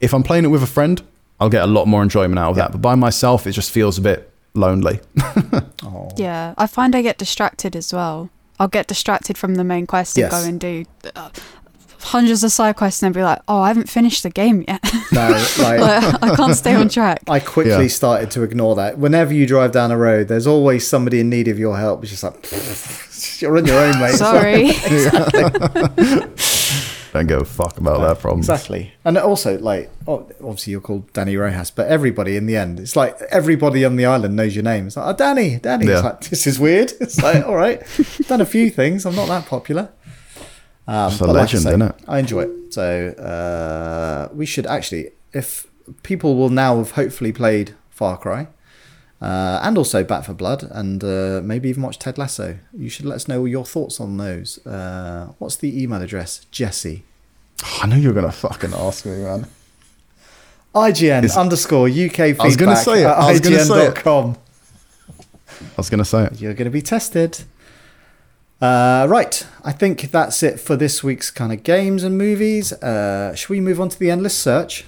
[0.00, 1.02] if I'm playing it with a friend,
[1.40, 2.64] I'll get a lot more enjoyment out of Yeah.
[2.64, 2.72] that.
[2.72, 5.00] But by myself, it just feels a bit lonely.
[5.84, 6.08] Oh.
[6.16, 8.30] Yeah, I find I get distracted as well.
[8.58, 10.32] I'll get distracted from the main quest and Yes.
[10.32, 10.84] go and do
[11.14, 11.30] uh,
[12.00, 14.80] hundreds of side quests and then be like, oh, I haven't finished the game yet.
[15.12, 17.22] No, like Like, I can't stay on track.
[17.28, 17.88] I quickly Yeah.
[17.88, 18.98] started to ignore that.
[18.98, 22.02] Whenever you drive down a road, there's always somebody in need of your help.
[22.04, 24.14] It's just like you're on your own, mate.
[24.14, 24.72] Sorry.
[27.12, 28.48] Don't give a fuck about their problems.
[28.50, 28.92] Exactly.
[29.04, 32.96] And also, like, oh, obviously you're called Dani Rojas, but everybody in the end, it's
[32.96, 34.88] like everybody on the island knows your name.
[34.88, 35.86] It's like, oh, Dani, Dani.
[35.86, 35.94] Yeah.
[35.94, 36.92] It's like, this is weird.
[37.00, 37.82] It's like, all right,
[38.28, 39.06] done a few things.
[39.06, 39.88] I'm not that popular.
[40.88, 41.94] Um, It's a but like I legend, say, isn't it?
[42.08, 42.50] I enjoy it.
[42.72, 45.66] So uh, we should actually, if
[46.02, 48.48] people will now have hopefully played Far Cry,
[49.20, 52.58] uh, and also Back 4 Blood, and uh, maybe even watch Ted Lasso.
[52.72, 54.64] You should let us know your thoughts on those.
[54.66, 56.46] Uh, what's the email address?
[56.50, 57.04] Jesse.
[57.82, 59.46] I knew you were gonna fucking ask me, man.
[60.74, 63.06] IGN Is- underscore UK feedback I was gonna say it.
[63.06, 64.06] at I was gonna say it.
[64.06, 64.34] I
[65.76, 66.40] was gonna say it.
[66.40, 67.42] You're going to be tested.
[68.60, 72.72] Uh, right, I think that's it for this week's kind of games and movies.
[72.72, 74.84] Uh, should we move on to the endless search?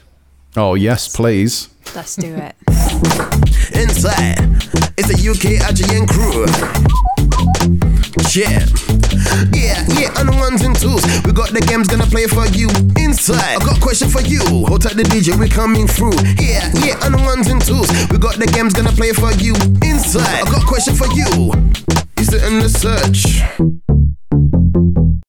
[0.56, 1.68] Oh yes, please.
[1.94, 2.56] Let's do it.
[3.70, 4.38] Inside,
[4.98, 6.50] it's the UK IGN crew.
[8.34, 8.66] Yeah,
[9.54, 11.06] yeah, yeah, on the ones and twos.
[11.24, 12.66] We got the games gonna play for you.
[12.98, 14.42] Inside, I got a question for you.
[14.66, 16.18] Hold tight the DJ, we coming through.
[16.42, 17.86] Yeah, yeah, on the ones and twos.
[18.10, 19.54] We got the games gonna play for you.
[19.86, 21.99] Inside, I got a question for you.
[22.20, 23.40] Is it in the search?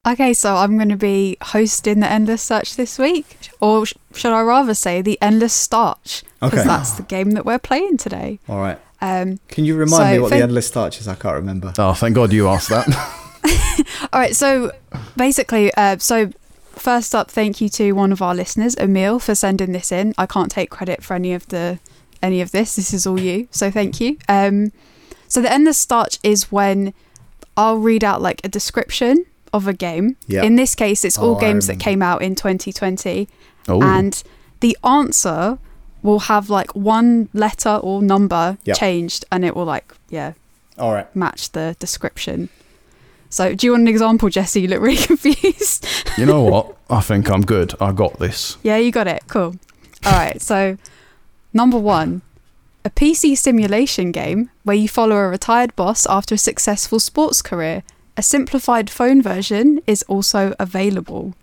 [0.07, 3.49] Okay, so I'm going to be hosting the Endless Search this week.
[3.61, 6.23] Or sh- should I rather say the Endless Starch?
[6.41, 6.67] Because Okay.
[6.67, 8.39] that's the game that we're playing today.
[8.49, 8.77] All right.
[8.99, 11.07] Um, Can you remind So me what thank- the endless starch is?
[11.07, 11.73] I can't remember.
[11.79, 12.87] Oh, thank God you asked that.
[14.13, 14.71] All right, so
[15.17, 16.31] basically, uh, so
[16.73, 20.13] first up, thank you to one of our listeners, Emil, for sending this in.
[20.19, 21.79] I can't take credit for any of the
[22.21, 22.75] any of this.
[22.75, 24.17] This is all you, so thank you.
[24.29, 24.71] Um,
[25.31, 26.93] so the endless starch is when
[27.55, 30.17] I'll read out like a description of a game.
[30.27, 30.43] Yeah.
[30.43, 33.27] In this case, it's all Oh, I games that came out in 2020,
[33.69, 34.21] oh, and
[34.59, 35.57] the answer
[36.03, 38.77] will have like one letter or number Yep.
[38.77, 40.33] changed, and it will like yeah
[40.77, 41.07] All right.
[41.15, 42.49] match the description.
[43.29, 44.59] So, do you want an example, Jesse?
[44.61, 45.87] You look really confused.
[46.17, 46.75] you know what?
[46.89, 47.73] I think I'm good.
[47.79, 48.57] I got this.
[48.63, 49.23] yeah, you got it.
[49.27, 49.55] Cool.
[50.05, 50.41] All right.
[50.41, 50.77] So,
[51.53, 52.21] number one,
[52.83, 57.83] a PC simulation game where you follow a retired boss after a successful sports career.
[58.17, 61.33] A simplified phone version is also available.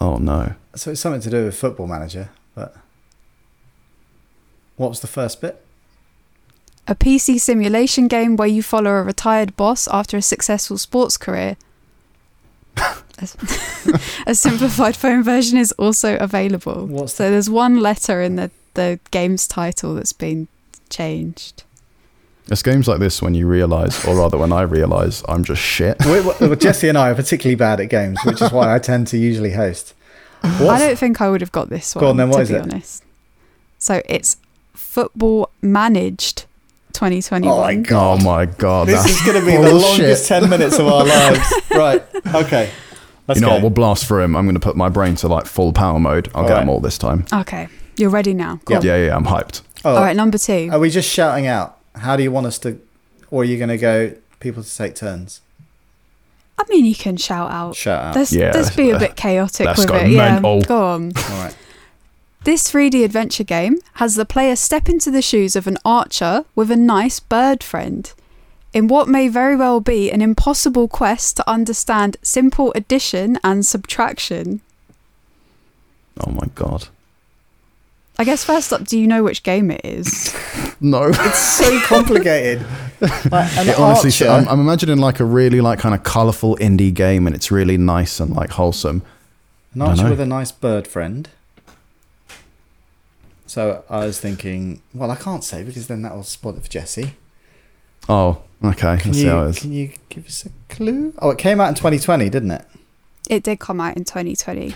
[0.00, 0.54] Oh no.
[0.74, 2.76] So it's something to do with Football Manager, but
[4.76, 5.64] what was the first bit?
[6.86, 11.56] A PC simulation game where you follow a retired boss after a successful sports career.
[12.76, 13.28] A-
[14.26, 16.86] a simplified phone version is also available.
[16.86, 20.48] What's so there's one letter in the, the game's title that's been
[20.90, 21.62] changed.
[22.48, 25.96] It's games like this when you realise, or rather when I realise, I'm just shit.
[26.04, 28.78] We- we- well, Jesse and I are particularly bad at games, which is why I
[28.78, 29.94] tend to usually host.
[30.42, 32.04] I don't think I would have got this one.
[32.04, 32.60] Go on then, what to is be it?
[32.62, 33.02] honest.
[33.78, 34.36] So it's
[34.74, 36.45] football managed
[36.96, 37.52] 2021.
[37.52, 38.20] Oh my god!
[38.20, 38.88] Oh my god.
[38.88, 41.52] This is going to be the longest ten minutes of our lives.
[41.70, 42.02] right?
[42.34, 42.70] Okay.
[43.28, 43.52] Let's You know go.
[43.54, 43.62] what?
[43.62, 44.36] We'll blast through him.
[44.36, 46.28] I'm going to put my brain to like full power mode.
[46.34, 46.60] I'll All get right.
[46.60, 47.26] them all this time.
[47.32, 48.60] Okay, you're ready now.
[48.64, 48.84] Cool.
[48.84, 49.62] Yeah, yeah, I'm hyped.
[49.84, 50.68] oh, All right, number two.
[50.72, 51.78] Are we just shouting out?
[51.96, 52.80] How do you want us to,
[53.30, 55.40] or are you going to go people to take turns?
[56.58, 57.74] I mean, you can shout out.
[57.76, 58.16] Shout out.
[58.16, 60.08] Let's, Yeah, let's be a bit chaotic let's with go it.
[60.10, 61.12] Yeah, go on.
[61.16, 61.56] All right.
[62.46, 66.70] This 3D adventure game has the player step into the shoes of an archer with
[66.70, 68.12] a nice bird friend.
[68.72, 74.60] In what may very well be an impossible quest to understand simple addition and subtraction.
[76.20, 76.86] Oh my god.
[78.16, 80.32] I guess first up, do you know which game it is?
[80.80, 81.08] No.
[81.08, 82.64] It's so complicated.
[83.00, 84.28] Like, It honestly, archer.
[84.28, 87.76] I'm, I'm imagining like a really like kind of colourful indie game, and it's really
[87.76, 89.02] nice and like wholesome.
[89.74, 91.28] An archer with a nice bird friend.
[93.46, 96.68] So I was thinking, well, I can't say because then that will spoil it for
[96.68, 97.12] Jesse.
[98.08, 98.98] Oh, okay.
[98.98, 101.14] Can Let's how it you can you give us a clue?
[101.18, 102.64] Oh, it came out in 2020, didn't it?
[103.28, 104.74] It did come out in 2020.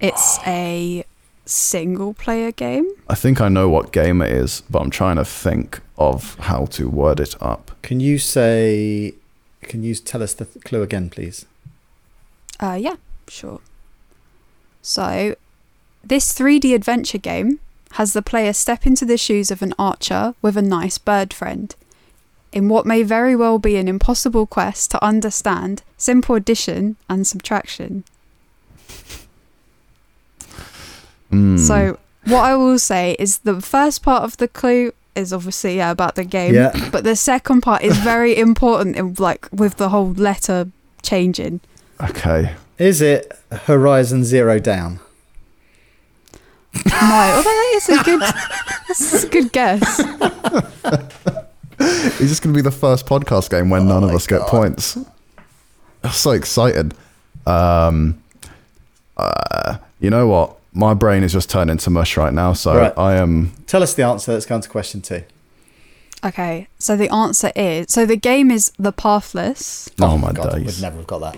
[0.00, 1.04] It's a
[1.44, 2.88] single player game.
[3.08, 6.66] I think I know what game it is, but I'm trying to think of how
[6.66, 7.72] to word it up.
[7.82, 9.14] Can you say?
[9.62, 11.46] Can you tell us the th- clue again, please?
[12.58, 12.96] Uh, yeah,
[13.28, 13.60] sure.
[14.82, 15.34] So,
[16.02, 17.60] this 3D adventure game
[17.92, 21.74] has the player step into the shoes of an archer with a nice bird friend.
[22.52, 28.02] in what may very well be an impossible quest to understand simple addition and subtraction.
[31.30, 31.56] Hmm.
[31.56, 35.90] So, what I will say is the first part of the clue is obviously yeah,
[35.92, 36.72] about the game, Yeah.
[36.90, 40.68] but the second part is very important in like with the whole letter
[41.02, 41.60] changing.
[42.02, 42.54] okay.
[42.78, 45.00] Is it Horizon Zero Down?
[46.74, 50.00] No, although that is a good that's a good guess.
[51.80, 54.42] Is this going to be the first podcast game when none of my us get
[54.42, 54.96] points?
[56.04, 56.94] I'm so excited.
[57.46, 58.22] Um,
[59.16, 60.56] uh, you know what?
[60.72, 62.92] My brain is just turned into mush right now, so Right.
[62.96, 63.52] I am.
[63.66, 64.32] Tell us the answer.
[64.34, 65.24] Let's go on to question two.
[66.22, 70.66] Okay, so the answer is so the game is The Pathless, Oh, my God, days!
[70.76, 71.36] We'd never have got that.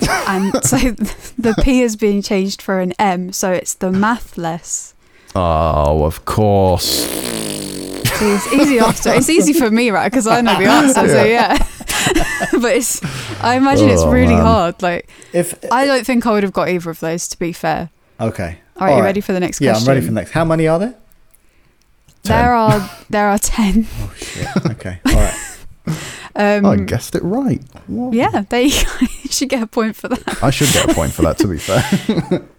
[0.00, 0.76] And so
[1.38, 4.94] the P is being changed for an M, so it's The Mathless.
[5.34, 7.04] Oh, of course.
[8.18, 9.12] So it's easy after.
[9.12, 10.10] It's easy for me, right?
[10.10, 11.08] Because I know the answer.
[11.08, 11.56] So yeah.
[12.60, 13.00] but it's.
[13.42, 14.42] I imagine it's Oh, really man.
[14.42, 14.82] hard.
[14.82, 17.28] Like If I don't think I would have got either of those.
[17.28, 17.90] To be fair.
[18.20, 19.88] okay, All right, you ready for the next Yeah, question?
[19.88, 20.30] I'm ready for the next.
[20.32, 20.94] How many are there?
[22.24, 23.86] There are there are ten.
[24.00, 24.48] Oh shit.
[24.72, 24.98] Okay.
[25.06, 25.56] All right.
[26.38, 27.60] Um, I guessed it right.
[27.88, 28.14] What?
[28.14, 28.90] yeah, there you go.
[29.00, 30.42] you should get a point for that.
[30.42, 31.36] I should get a point for that.
[31.38, 32.42] To be fair.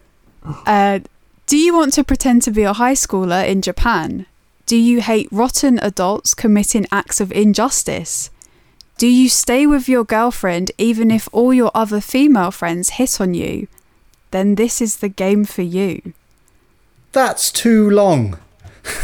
[0.65, 0.99] Uh,
[1.47, 4.25] do you want to pretend to be a high schooler in Japan?
[4.65, 8.30] Do you hate rotten adults committing acts of injustice?
[8.97, 13.34] Do you stay with your girlfriend even if all your other female friends hit on
[13.34, 13.67] you?
[14.32, 16.13] Then this is the game for you.
[17.11, 18.39] That's too long.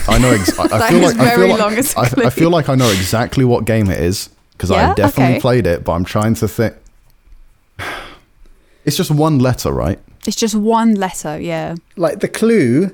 [0.07, 0.31] I know.
[0.31, 2.09] Ex- I, I feel is like I very feel long like as a I, I
[2.09, 2.29] clue.
[2.29, 4.91] feel like I know exactly what game it is because Yeah?
[4.91, 5.41] I definitely Okay.
[5.41, 6.75] played it, but I'm trying to think.
[8.83, 9.99] It's just one letter, right?
[10.27, 11.75] It's just one letter, yeah.
[11.95, 12.91] Like the clue.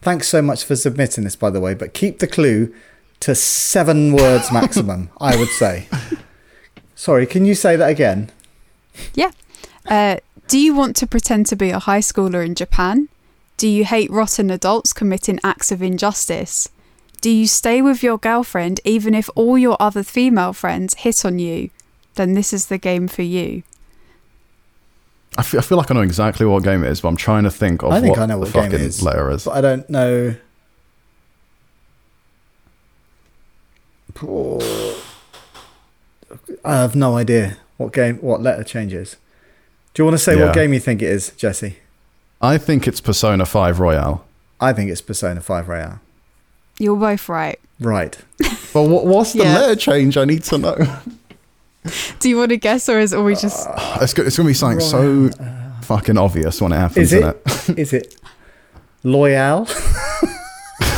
[0.00, 1.74] Thanks so much for submitting this, by the way.
[1.74, 2.72] But keep the clue
[3.20, 5.10] to seven words maximum.
[5.20, 5.88] I would say.
[6.94, 8.30] Sorry, can you say that again?
[9.14, 9.30] Yeah.
[9.86, 10.16] Uh,
[10.48, 13.08] do you want to pretend to be a high schooler in Japan?
[13.56, 16.68] Do you hate rotten adults committing acts of injustice?
[17.22, 21.38] Do you stay with your girlfriend even if all your other female friends hit on
[21.38, 21.70] you?
[22.16, 23.62] Then this is the game for you.
[25.38, 27.44] I feel, I feel like I know exactly what game it is, but I'm trying
[27.44, 29.02] to think of I think what I know the game fucking is.
[29.02, 29.44] letter is.
[29.44, 30.34] But I don't know.
[36.64, 39.16] I have no idea what game, what letter changes.
[39.94, 40.46] Do you want to say Yeah.
[40.46, 41.78] what game you think it is, Jesse?
[42.40, 44.24] I think it's Persona 5 Royale.
[44.60, 46.00] I think it's Persona 5 Royale.
[46.78, 47.58] You're both right.
[47.80, 48.16] Right.
[48.72, 49.58] But what, what's the Yeah.
[49.58, 50.16] letter change?
[50.16, 50.76] I need to know.
[52.20, 53.66] Do you want to guess or is it we just
[54.00, 55.30] It's, go- it's going to be something so
[55.82, 57.68] fucking obvious when it happens, Is isn't it?
[57.70, 57.78] it?
[57.78, 58.16] Is it
[59.04, 59.66] Loyal?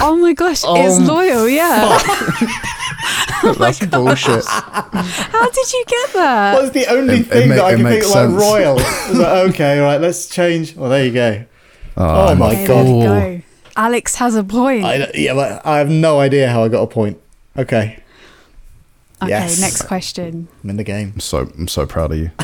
[0.01, 1.99] Oh my gosh, it's Um, loyal, yeah.
[3.59, 4.45] That's bullshit.
[4.47, 6.55] How did you get that?
[6.55, 8.41] What's the only It- it thing ma- that I it can think makes of like
[8.41, 8.77] royal?
[8.79, 10.75] It's like, okay, right, let's change.
[10.75, 11.45] Well, there you go.
[11.97, 12.85] Oh, Oh my God.
[12.87, 13.43] go.
[13.77, 14.85] Alex has a point.
[14.85, 17.21] I, yeah, but I have no idea how I got a point.
[17.57, 18.03] Okay,
[19.23, 19.61] okay, yes.
[19.61, 20.49] next question.
[20.63, 21.13] I'm in the game.
[21.15, 22.31] I'm so I'm so proud of you.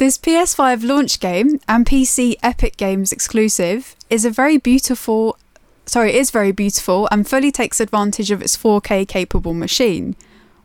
[0.00, 5.36] This PS5 launch game and PC Epic Games exclusive is a very beautiful
[5.84, 10.16] sorry, is very beautiful and fully takes advantage of its 4K capable machine.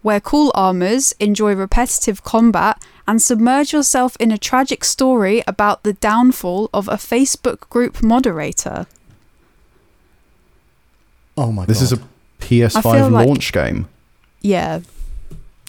[0.03, 5.93] Where cool armors enjoy repetitive combat and submerge yourself in a tragic story about the
[5.93, 8.87] downfall of a Facebook group moderator.
[11.37, 11.81] Oh my This god.
[11.83, 12.01] This is a
[12.79, 13.87] PS5 feel like- launch game.
[14.41, 14.81] Yeah.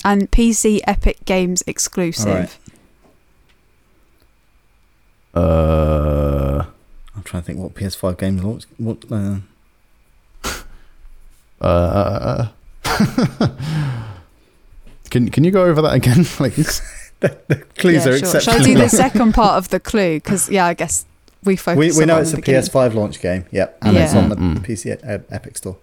[0.04, 2.28] And PC Epic Games exclusive.
[2.28, 2.58] Alright.
[5.34, 6.64] Uh,
[7.14, 8.64] I'm trying to think what PS5 games launch.
[8.78, 9.04] What?
[9.10, 9.38] Uh,
[11.60, 12.48] uh,
[15.10, 16.80] can can you go over that again, please?
[17.78, 18.40] clues Yeah, are sure.
[18.40, 18.64] Shall I exceptional.
[18.64, 20.16] do the second part of the clue?
[20.16, 21.04] Because, yeah, I guess
[21.44, 22.62] we focus we we know that it's in a beginning.
[22.62, 23.44] PS5 launch game.
[23.50, 24.58] Yep, and it's on the Mm.
[24.64, 25.76] PC e- Epic Store.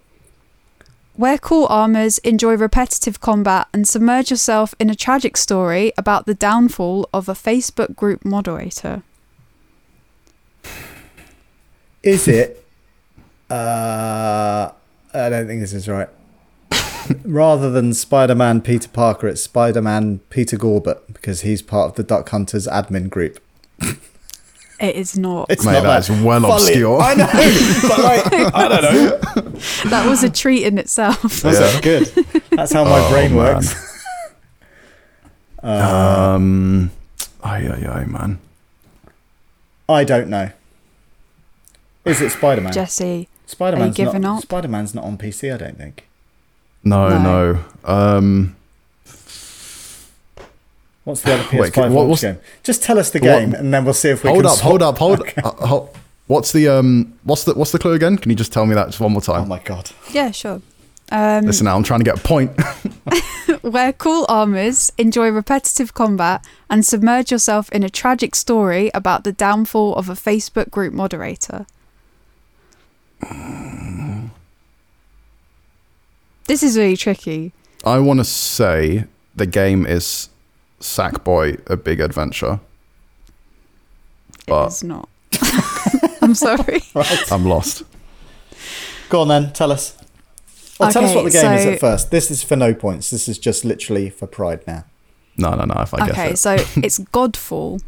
[1.16, 6.34] Where cool armors enjoy repetitive combat and submerge yourself in a tragic story about the
[6.34, 9.04] downfall of a Facebook group moderator.
[12.02, 12.66] Is it?
[13.50, 14.72] uh,
[15.14, 16.10] I don't think this is right.
[17.24, 22.28] Rather than Spider-Man Peter Parker, it's Spider-Man Peter Gorbert because he's part of the Duck
[22.30, 23.40] Hunters admin group.
[24.82, 25.50] It is not.
[25.50, 27.00] It's Mate, not that's that well Fully- obscure.
[27.02, 27.28] I know,
[27.88, 29.50] but like, I don't know.
[29.90, 31.22] that was a treat in itself.
[31.42, 31.80] That's Yeah.
[31.82, 32.06] good.
[32.52, 33.38] That's how my Oh, brain man.
[33.56, 34.04] works.
[35.64, 36.92] Uh, um,
[37.42, 38.40] ay ay ay, man.
[39.88, 40.50] I don't know.
[42.04, 42.74] Is it Spider-Man?
[42.74, 44.38] Jesse, Spider-Man's giving not.
[44.40, 44.44] up?
[44.44, 45.54] Spider-Man's not on PC.
[45.54, 46.06] I don't think.
[46.84, 47.20] No, No.
[47.24, 47.60] no.
[47.90, 48.56] Um,
[51.04, 52.38] What's the other PS5 Wait, what- launch game?
[52.64, 54.51] Just tell us the What- game, and then we'll see if we hold can.
[54.51, 55.89] up, swap- hold up, hold uh, hold-
[56.28, 57.14] What's the um?
[57.24, 58.18] What's the what's the clue again?
[58.18, 59.41] Can you just tell me that just one more time?
[59.41, 59.91] Oh my god!
[60.12, 60.62] Yeah, sure.
[61.12, 62.51] Um, Listen, now I'm trying to get a point.
[63.62, 69.34] Wear cool armors, enjoy repetitive combat, and submerge yourself in a tragic story about the
[69.34, 71.66] downfall of a Facebook group moderator.
[76.47, 77.51] This is really tricky.
[77.86, 80.30] I want to say the game is
[80.84, 82.60] Sackboy: A Big Adventure.
[84.46, 85.08] But- it's not.
[86.22, 86.82] I'm sorry.
[86.94, 87.84] Right, I'm lost.
[89.10, 89.54] go on then.
[89.54, 89.98] Tell us.
[90.80, 92.12] Or tell us what the game is at first.
[92.12, 93.10] This is for no points.
[93.10, 94.84] This is just literally for pride now.
[95.38, 95.76] No, no, no.
[95.82, 97.82] If I okay, guess so it's Godfall.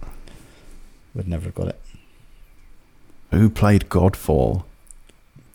[1.14, 1.82] Would never have got it.
[3.32, 3.38] it.
[3.38, 4.64] Who played Godfall?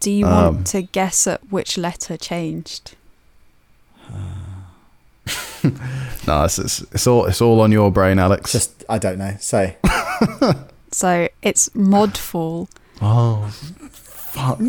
[0.01, 0.55] Do you Um.
[0.57, 2.97] want to guess at which letter changed?
[6.27, 8.53] No, it's, it's it's all it's all on your brain, Alex.
[8.53, 9.37] Just I don't know.
[9.41, 9.77] Say.
[10.93, 12.69] So it's Modfall.
[13.01, 13.47] oh,
[13.93, 14.61] fuck!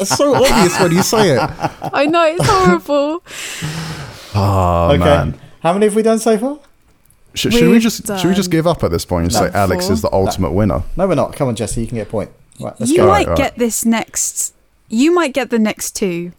[0.00, 1.38] It's so obvious when you say it.
[1.92, 3.22] I know it's horrible.
[4.34, 4.98] Oh okay.
[4.98, 5.40] man.
[5.62, 6.58] How many have we done so far?
[7.34, 9.40] Should, should we We've just should we just give up at this point and No.
[9.48, 10.82] say Alex is the ultimate winner?
[10.96, 11.34] No, we're not.
[11.36, 11.80] Come on, Jesse.
[11.80, 12.30] You can get a point.
[12.60, 12.74] Right.
[12.80, 13.06] Let's you go.
[13.06, 14.54] might Right, get this next.
[14.88, 16.32] You might get the next two,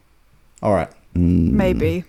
[0.61, 0.89] All right.
[1.15, 2.03] Mm, maybe.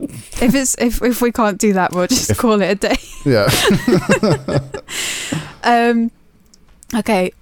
[0.00, 2.96] If it's if if we can't do that, we'll just If- call it a day.
[3.24, 3.48] Yeah.
[5.62, 6.10] Um,
[6.94, 7.32] okay.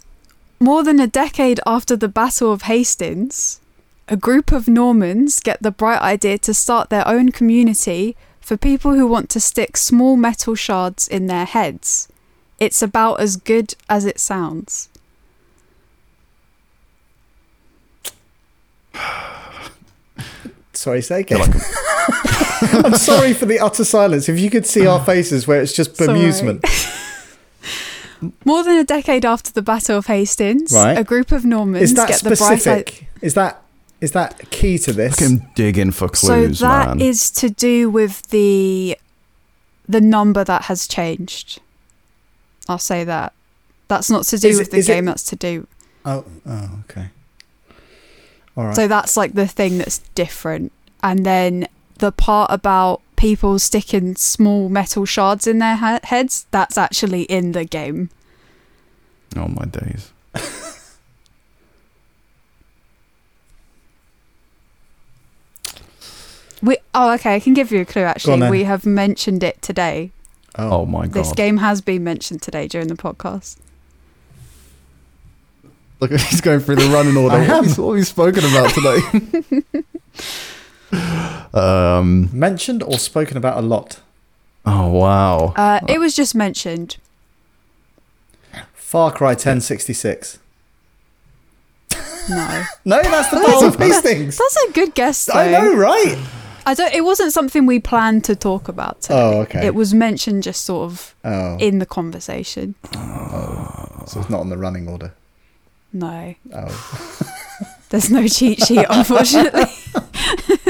[0.58, 3.60] More than a decade after the Battle of Hastings,
[4.08, 8.94] a group of Normans get the bright idea to start their own community for people
[8.94, 12.08] who want to stick small metal shards in their heads.
[12.58, 14.88] It's about as good as it sounds.
[20.72, 21.40] Sorry, say again.
[22.84, 24.28] I'm sorry for the utter silence.
[24.28, 26.16] If you could see our faces where it's just It's all right.
[26.16, 26.64] bemusement.
[28.44, 30.98] More than a decade after the Battle of Hastings, Right.
[30.98, 32.58] a group of Normans Is that get the bright idea.
[32.58, 33.06] specific?
[33.22, 33.62] Is that
[34.00, 35.20] is that key to this?
[35.20, 36.20] Look him digging for clues.
[36.20, 37.50] So clues, that is man.
[37.50, 38.96] to do with the
[39.88, 41.60] the number that has changed.
[42.68, 43.32] I'll say that.
[43.88, 45.04] That's not to do Is it- with the is it- game.
[45.06, 45.66] That's to do.
[46.04, 47.08] Oh, oh, okay.
[48.56, 48.76] All right.
[48.76, 50.72] So that's like the thing that's different.
[51.02, 51.68] And then
[51.98, 57.52] the part about people sticking small metal shards in their ha- heads, that's actually in
[57.52, 58.10] the game.
[59.36, 60.12] oh my days.
[66.62, 68.40] We oh okay, I can give you a clue actually.
[68.40, 68.50] then.
[68.50, 70.10] We have mentioned it today.
[70.56, 71.12] Oh, oh my god.
[71.14, 73.58] This game has been mentioned today during the podcast.
[76.00, 77.36] Look, he's going through the running order.
[77.36, 77.64] I What am.
[77.64, 79.82] have you- what have you spoken about today?
[80.92, 82.28] um.
[82.32, 84.00] mentioned or spoken about a lot.
[84.66, 85.52] Oh wow.
[85.56, 86.96] Uh, it was just mentioned.
[88.74, 90.38] Far Cry 1066.
[92.30, 92.64] No.
[92.84, 94.36] No, that's the Battle of Hastings.
[94.38, 95.34] That's a good guess though.
[95.34, 96.16] I know, right?
[96.66, 99.14] I don't it wasn't something we planned to talk about today.
[99.18, 99.66] Oh, okay.
[99.66, 102.74] It was mentioned just sort of Oh, in the conversation.
[102.92, 105.14] so it's not on the running order.
[105.92, 106.34] No.
[106.52, 107.24] Oh,
[107.90, 109.64] There's no cheat sheet unfortunately.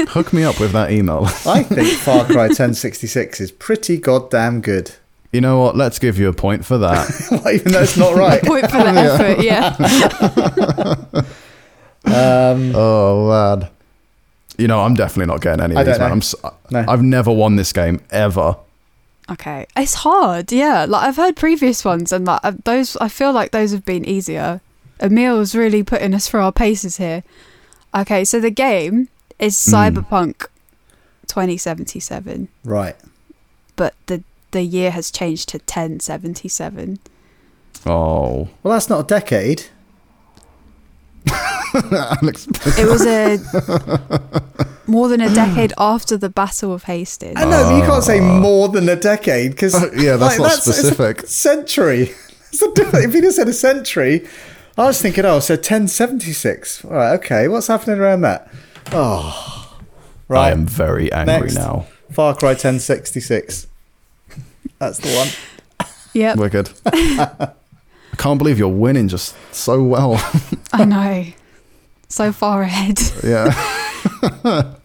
[0.09, 1.25] Hook me up with that email.
[1.45, 4.91] I think Far Cry 1066 is pretty goddamn good.
[5.31, 5.75] You know what?
[5.75, 7.07] Let's give you a point for that.
[7.31, 8.41] Well, Even though it's not right.
[8.41, 9.75] Point for the effort, yeah.
[12.05, 13.69] Um, oh man.
[14.57, 16.09] You know, I'm definitely not getting any of these, don't man.
[16.09, 16.13] know.
[16.13, 16.35] I'm s-
[16.71, 16.85] No.
[16.87, 18.55] I've never won this game ever.
[19.29, 19.67] Okay.
[19.77, 20.85] It's hard, yeah.
[20.87, 24.05] Like I've heard previous ones and like uh, those I feel like those have been
[24.05, 24.61] easier.
[24.99, 27.23] Emil's really putting us through our paces here.
[27.95, 29.73] Okay, so the game is Hmm.
[29.75, 30.47] Cyberpunk
[31.27, 32.95] 2077, right.
[33.75, 36.97] but the the year has changed to 1077.
[37.85, 39.65] Oh, Well, that's not a decade.
[41.91, 42.47] Alex.
[42.77, 43.37] It was a
[44.87, 47.35] more than a decade after the Battle of Hastings.
[47.37, 50.51] I know, but you can't say more than a decade because Uh, yeah, that's not
[50.53, 51.19] specific.
[51.19, 52.15] It's a century.
[52.51, 53.05] It's a different.
[53.05, 54.27] If you just said a century,
[54.79, 56.85] I was thinking, oh, so 1076.
[56.85, 57.49] All right, okay.
[57.49, 58.49] What's happening around that?
[58.93, 59.77] Oh,
[60.29, 60.47] right.
[60.47, 61.55] I am very angry Next.
[61.55, 61.87] now.
[62.11, 63.67] Far Cry 1066.
[64.79, 65.87] That's the one.
[66.13, 66.69] Yep, Wicked.
[66.85, 67.51] I
[68.17, 70.13] can't believe you're winning just so well.
[70.73, 71.25] I know.
[72.07, 72.99] So far ahead.
[73.23, 74.73] yeah.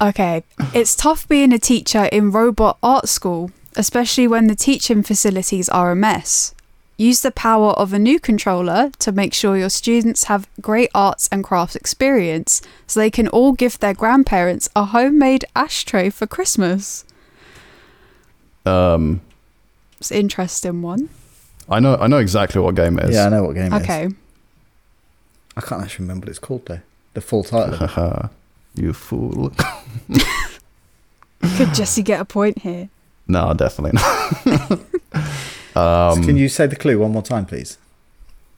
[0.00, 5.68] Okay, it's tough being a teacher in robot art school, especially when the teaching facilities
[5.70, 6.54] are a mess.
[7.00, 11.28] Use the power of a new controller to make sure your students have great arts
[11.30, 17.04] and crafts experience so they can all give their grandparents a homemade ashtray for Christmas.
[18.66, 19.20] Um,
[20.00, 21.08] It's an interesting one.
[21.68, 21.94] I know.
[21.96, 23.14] I know exactly what game it is.
[23.14, 23.82] Yeah, I know what game it is.
[23.82, 24.08] Okay.
[25.56, 26.80] I can't actually remember what it's called though.
[27.14, 27.74] The full title.
[27.74, 27.90] of it.
[27.90, 28.28] Haha,
[28.74, 29.52] you fool.
[31.56, 32.88] Could Jesse get a point here?
[33.28, 34.80] no, definitely not.
[35.78, 37.78] um, Can you say the clue one more time, please?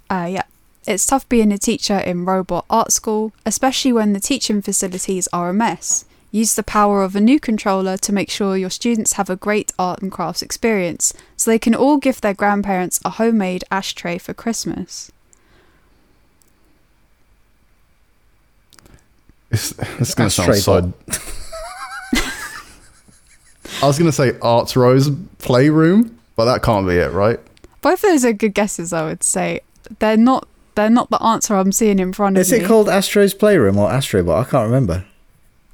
[0.09, 0.43] Uh, yeah.
[0.87, 5.51] It's tough being a teacher in Robot Art School, especially when the teaching facilities are
[5.51, 6.07] a mess.
[6.33, 9.73] Use the power of a new controller to make sure your students have a great
[9.79, 14.33] art and crafts experience, so they can all give their grandparents a homemade ashtray for
[14.33, 15.11] Christmas.
[19.51, 20.93] It's, it's going to sound Ashtray so.
[23.83, 27.38] I was going to say Arts Rose Playroom, but that can't be it, right?
[27.82, 29.61] Both of those are good guesses, I would say.
[29.99, 30.49] They're not.
[30.74, 32.59] They're not the answer I'm seeing in front of Is me.
[32.61, 34.41] it called Astro's Playroom or Astrobot?
[34.41, 35.05] I can't remember.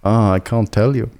[0.02, 1.10] Ah, I can't tell you.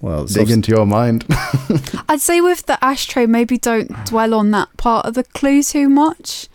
[0.00, 1.24] Well, Dig obvi- into your mind.
[2.08, 5.88] I'd say with the ashtray, maybe don't dwell on that part of the clue too
[5.88, 6.48] much.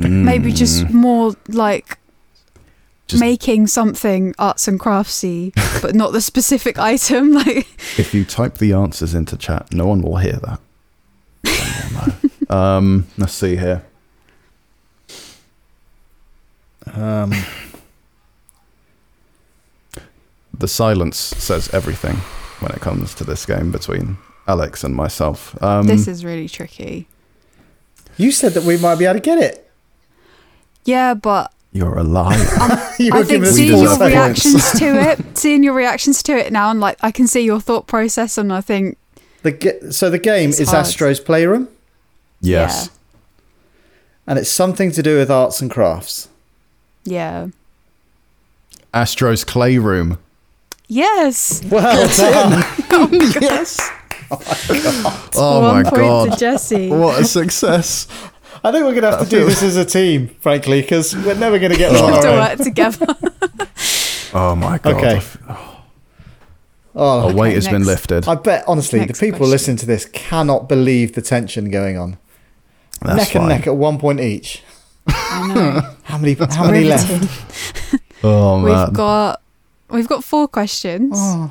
[0.00, 1.98] Maybe just more like
[3.06, 5.52] Just- making something arts and craftsy,
[5.82, 7.32] but not the specific item.
[7.32, 10.58] Like, if you type the answers into chat, no one will hear that.
[11.44, 12.56] Someone will know.
[12.56, 13.82] um, let's see here.
[16.94, 17.32] um,
[20.58, 22.16] The silence says everything
[22.60, 25.60] when it comes to this game between Alex and myself.
[25.62, 27.08] Um, this is really tricky.
[28.16, 29.68] you said that we might be able to get it.
[30.84, 32.38] Yeah, but you're a liar.
[32.98, 34.10] You I were think giving seeing your seconds.
[34.12, 37.58] reactions to it, seeing your reactions to it now, and like I can see your
[37.58, 38.98] thought process, and I think
[39.42, 40.86] The so the game It's is hard.
[40.86, 41.68] Astro's Playroom,
[42.40, 42.90] yes.
[44.26, 46.28] and it's something to do with arts and crafts.
[47.04, 47.48] yeah,
[48.94, 50.18] Astro's Clayroom.
[50.88, 51.62] yes.
[51.68, 52.62] Well done.
[53.40, 53.78] yes.
[55.34, 56.32] Oh One my point god.
[56.32, 56.88] to Jesse.
[56.90, 58.06] What a success.
[58.64, 61.34] I think we're going to have to do this as a team, frankly, because we're
[61.34, 63.06] never going to get We one on have to work together.
[64.32, 64.94] Oh my god.
[64.94, 65.20] Okay.
[66.94, 68.28] Oh, A weight has been lifted.
[68.28, 69.50] I bet, honestly, Next the people question.
[69.50, 72.18] listening to this cannot believe the tension going on.
[73.00, 74.62] That's neck and neck at one point each.
[75.06, 75.80] I know.
[76.04, 76.34] How many?
[76.34, 77.10] How many left?
[78.24, 78.86] Oh man.
[78.86, 79.42] We've got
[79.90, 81.14] we've got four questions.
[81.16, 81.50] Oh,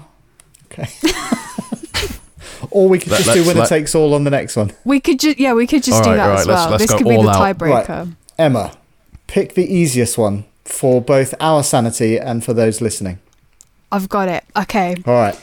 [0.71, 0.87] okay.
[2.71, 4.71] or we could Let- just do winner let- takes all on the next one.
[4.85, 6.69] We could just yeah, we could just All do that all as right, let's- well.
[6.71, 7.57] let's this go could be the all out.
[7.57, 8.15] tiebreaker.
[8.37, 8.71] Emma,
[9.27, 13.19] pick the easiest one for both our sanity and for those listening.
[13.91, 14.43] I've got it.
[14.55, 14.95] Okay.
[15.05, 15.39] All right.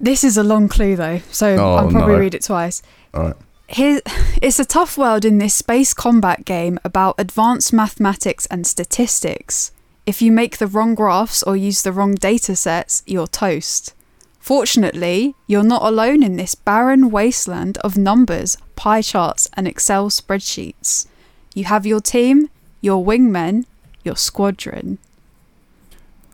[0.00, 2.18] This is a long clue though, so Oh, I'll probably no.
[2.20, 2.82] read it twice.
[3.14, 3.36] All right.
[3.68, 4.00] Here,
[4.42, 9.70] it's a tough world in this space combat game about advanced mathematics and statistics.
[10.04, 13.94] If you make the wrong graphs or use the wrong data sets, you're toast.
[14.40, 21.06] Fortunately, you're not alone in this barren wasteland of numbers, pie charts, and Excel spreadsheets.
[21.54, 22.50] You have your team,
[22.80, 23.66] your wingmen,
[24.02, 24.98] your squadron.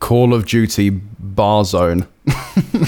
[0.00, 2.06] Call of Duty Bar Zone.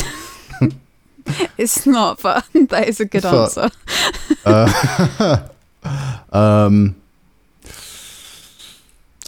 [1.57, 3.57] It's not, but that is a good Fuck.
[3.59, 3.71] answer.
[6.33, 6.97] Um,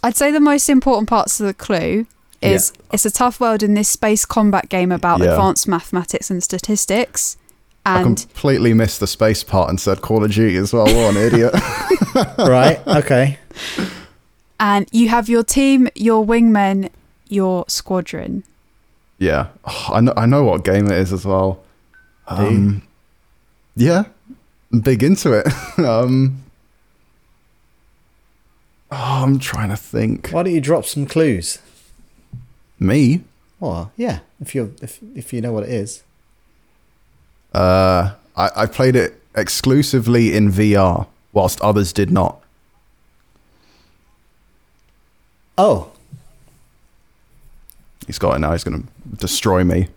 [0.03, 2.07] I'd say the most important parts of the clue
[2.43, 5.31] is it's a tough world in this space combat game about Yeah.
[5.33, 7.37] advanced mathematics and statistics.
[7.87, 10.85] I And completely missed the space part and said Call of Duty as well.
[10.87, 11.55] What an idiot.
[12.39, 12.81] Right.
[12.87, 13.39] Okay.
[14.61, 16.91] and you have your team, your wingmen,
[17.33, 18.45] your squadron.
[19.19, 19.49] yeah.
[19.65, 20.15] Oh, I know.
[20.17, 21.63] I know what game it is as well.
[22.27, 22.83] Um,
[23.77, 24.05] yeah.
[24.73, 25.47] I'm big into it.
[25.79, 26.43] um,
[28.91, 30.31] oh, I'm trying to think.
[30.31, 31.59] Why don't you drop some clues?
[32.79, 33.23] Me?
[33.61, 34.21] Oh, yeah.
[34.41, 36.03] If you if if you know what it is.
[37.55, 42.41] Uh, I, I played it exclusively in VR, whilst others did not.
[45.59, 45.92] Oh,
[48.07, 48.53] He's got it now.
[48.53, 49.89] He's going to destroy me.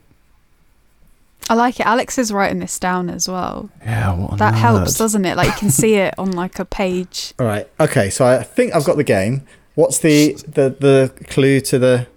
[1.49, 1.85] I like it.
[1.85, 3.69] Alex is writing this down as well.
[3.83, 4.57] Yeah, what That nerd.
[4.57, 5.37] helps, doesn't it?
[5.37, 7.33] Like you can see it on like a page.
[7.39, 7.67] all right.
[7.79, 8.09] Okay.
[8.09, 9.43] So I think I've got the game.
[9.75, 12.07] What's the the the clue to the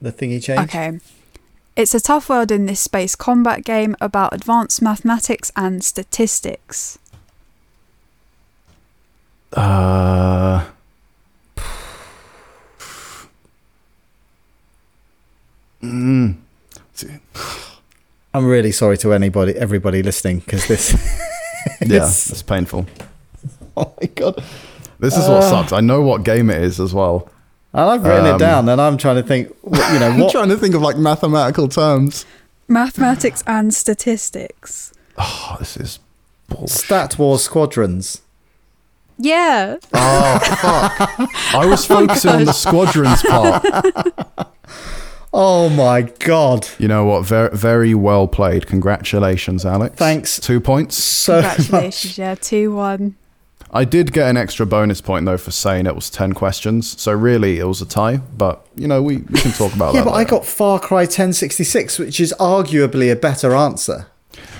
[0.00, 0.60] the thingy change?
[0.60, 1.00] Okay.
[1.74, 6.98] It's a tough world in this space combat game about advanced mathematics and statistics.
[9.52, 10.66] Uh,
[15.86, 16.36] mm,
[18.34, 20.92] I'm really sorry to anybody, everybody listening, because this.
[21.80, 22.86] yeah, is- it's painful.
[23.76, 24.42] oh my god!
[24.98, 25.72] This is what sucks.
[25.72, 27.28] I know what game it is as well.
[27.72, 29.48] And I've written Um, it down, and I'm trying to think.
[29.64, 32.24] You know I'm trying to think of like mathematical terms.
[32.68, 34.92] Mathematics and statistics.
[35.18, 35.98] Oh, this is
[36.48, 36.70] bullshit.
[36.70, 38.22] Stat Wars Squadrons.
[39.18, 39.76] Yeah.
[39.94, 41.30] Oh, fuck.
[41.54, 43.64] I was focusing on the squadrons part.
[45.38, 46.66] Oh my god!
[46.78, 47.26] You know what?
[47.26, 48.66] Very, very well played.
[48.66, 49.94] Congratulations, Alex.
[49.94, 50.40] Thanks.
[50.40, 50.96] Two points.
[50.96, 52.16] So Congratulations.
[52.16, 53.14] yeah, 2 1.
[53.70, 56.98] I did get an extra bonus point though for saying it was ten questions.
[56.98, 58.16] So really, it was a tie.
[58.16, 60.06] But you know, we, we can talk about yeah, that.
[60.06, 64.06] Yeah, but I got Far Cry 1066, which is arguably a better answer.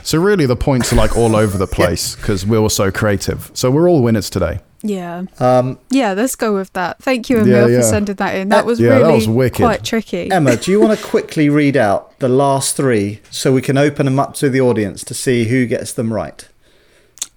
[0.03, 3.51] So really, the points are like all over the place because we were so creative.
[3.55, 4.61] So we're all winners today.
[4.89, 5.25] Yeah.
[5.39, 7.03] Um, Yeah, let's go with that.
[7.03, 7.79] Thank you, Emil, yeah.
[7.79, 8.49] for sending that in.
[8.51, 9.57] That was Yeah, that really was wicked.
[9.63, 10.31] quite tricky.
[10.31, 14.07] Emma, do you want to quickly read out the last three so we can open
[14.07, 16.49] them up to the audience to see who gets them right?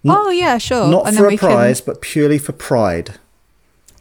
[0.08, 0.88] oh, yeah, sure.
[0.90, 3.16] Not and for then a we prize, but purely for pride.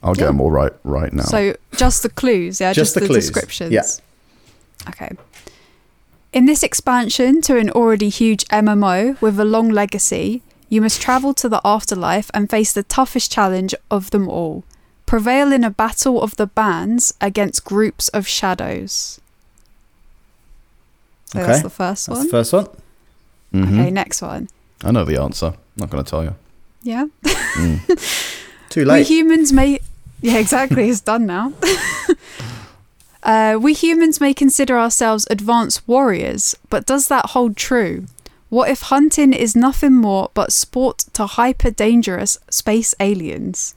[0.02, 1.24] I'll get them all right right now.
[1.24, 2.72] So just the clues, yeah?
[2.72, 3.72] Just Just, the the, clues, descriptions.
[3.72, 3.82] yeah.
[4.88, 5.10] Okay.
[6.32, 11.32] In this expansion to an already huge MMO with a long legacy, you must travel
[11.34, 14.64] to the afterlife and face the toughest challenge of them all.
[15.06, 19.18] Prevail in a battle of the bands against groups of shadows.
[21.32, 21.46] So Okay.
[21.48, 22.26] that's the first That's one.
[22.26, 22.66] the first one.
[23.54, 23.80] Mhm.
[23.80, 24.48] Okay, next one.
[24.84, 25.54] I know the answer.
[25.76, 26.34] Not going to tell you.
[26.82, 27.06] Yeah.
[28.68, 28.98] Too late.
[29.00, 29.80] We humans may.
[30.20, 30.88] Yeah, exactly.
[30.90, 31.52] It's done now.
[33.22, 38.06] uh, we humans may consider ourselves advanced warriors, but does that hold true?
[38.48, 43.74] What if hunting is nothing more but sport to hyper dangerous space aliens?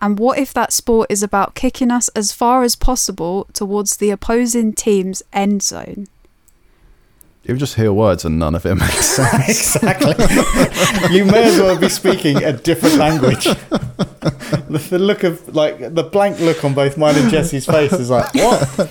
[0.00, 4.10] And what if that sport is about kicking us as far as possible towards the
[4.10, 6.08] opposing team's end zone?
[7.44, 9.76] You just hear words and none of it makes sense.
[9.76, 10.14] exactly.
[11.16, 13.44] you may as well be speaking a different language.
[13.44, 18.10] the, the look of like the blank look on both mine and Jesse's face is
[18.10, 18.90] like what?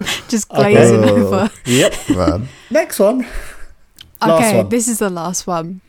[0.28, 0.72] Just Okay.
[0.74, 1.50] glazing over.
[1.50, 1.58] Oh.
[1.64, 1.94] Yep.
[2.10, 2.48] Man.
[2.70, 3.26] Next one.
[4.28, 4.68] Last okay, one.
[4.68, 5.80] this is the last one.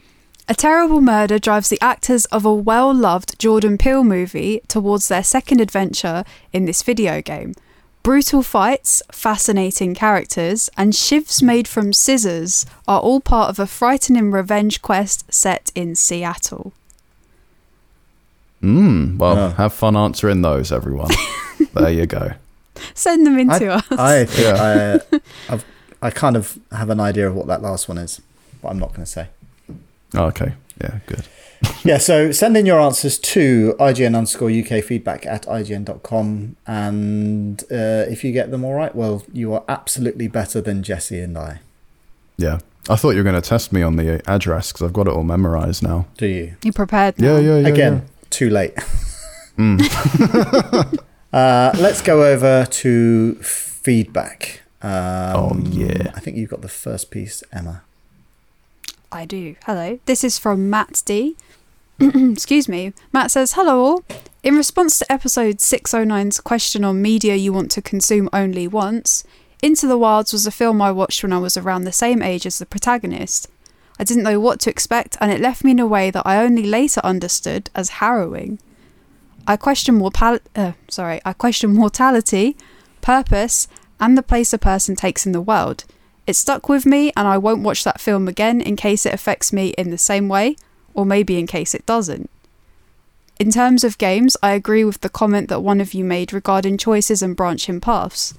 [0.50, 5.24] A terrible murder drives the actors of a well loved Jordan Peele movie towards their
[5.24, 6.24] second adventure
[6.54, 7.54] in this video game.
[8.04, 14.32] Brutal fights, fascinating characters, and shivs made from scissors are all part of a frightening
[14.32, 16.72] revenge quest set in Seattle.
[18.64, 19.50] Mm, well, Oh.
[19.52, 21.12] have fun answering those, everyone.
[21.74, 22.32] there you go.
[22.94, 23.86] Send them in I, to us.
[23.92, 25.66] I think I, I've,
[26.02, 28.22] I kind of have an idea of what that last one is,
[28.62, 29.28] but I'm not going to say.
[30.16, 30.54] Oh, okay.
[30.82, 31.28] Yeah, good.
[31.84, 36.56] Yeah, so send in your answers to IGN underscore UK feedback at IGN.com.
[36.68, 41.20] And uh, if you get them all right, well, you are absolutely better than Jesse
[41.20, 41.62] and I.
[42.38, 42.60] Yeah.
[42.90, 45.14] I thought you were going to test me on the address because I've got it
[45.14, 46.06] all memorized now.
[46.18, 46.56] Do you?
[46.64, 47.38] you prepared now?
[47.38, 47.68] Yeah, yeah, yeah.
[47.68, 48.76] Again, too late.
[49.58, 49.80] Mm.
[51.34, 54.62] Uh, let's go over to feedback.
[54.82, 54.92] Um,
[55.36, 56.12] Oh, yeah.
[56.16, 57.82] I think you've got the first piece, Emma.
[59.12, 59.56] I do.
[59.66, 60.00] Hello.
[60.06, 61.36] This is from Matt D.
[62.00, 62.94] Excuse me.
[63.14, 64.04] Matt says, Hello all.
[64.44, 69.24] In response to episode 609's question on media you want to consume only once,
[69.64, 72.46] Into the Wilds was a film I watched when I was around the same age
[72.46, 73.50] as the protagonist.
[74.00, 76.38] I didn't know what to expect, and it left me in a way that I
[76.38, 78.60] only later understood as harrowing.
[79.48, 82.56] I question morpal- uh, sorry, I question mortality,
[83.02, 83.68] purpose,
[84.00, 85.86] and the place a person takes in the world.
[86.26, 89.54] It stuck with me, and I won't watch that film again in case it affects
[89.54, 90.56] me in the same way,
[90.94, 92.30] or maybe in case it doesn't.
[93.40, 96.78] In terms of games, I agree with the comment that one of you made regarding
[96.78, 98.34] choices and branching paths.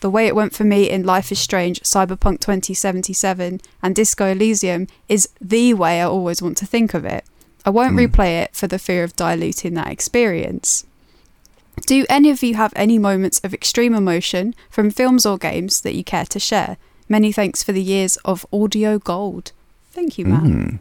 [0.00, 4.86] The way it went for me in Life is Strange, Cyberpunk 2077, and Disco Elysium
[5.08, 7.24] is the way I always want to think of it.
[7.64, 8.00] I won't hmm.
[8.00, 10.84] replay it for the fear of diluting that experience.
[11.86, 15.94] Do any of you have any moments of extreme emotion from films or games that
[15.94, 16.76] you care to share?
[17.08, 19.52] Many thanks for the years of audio gold.
[19.92, 20.42] Thank you, Matt.
[20.44, 20.78] Mm.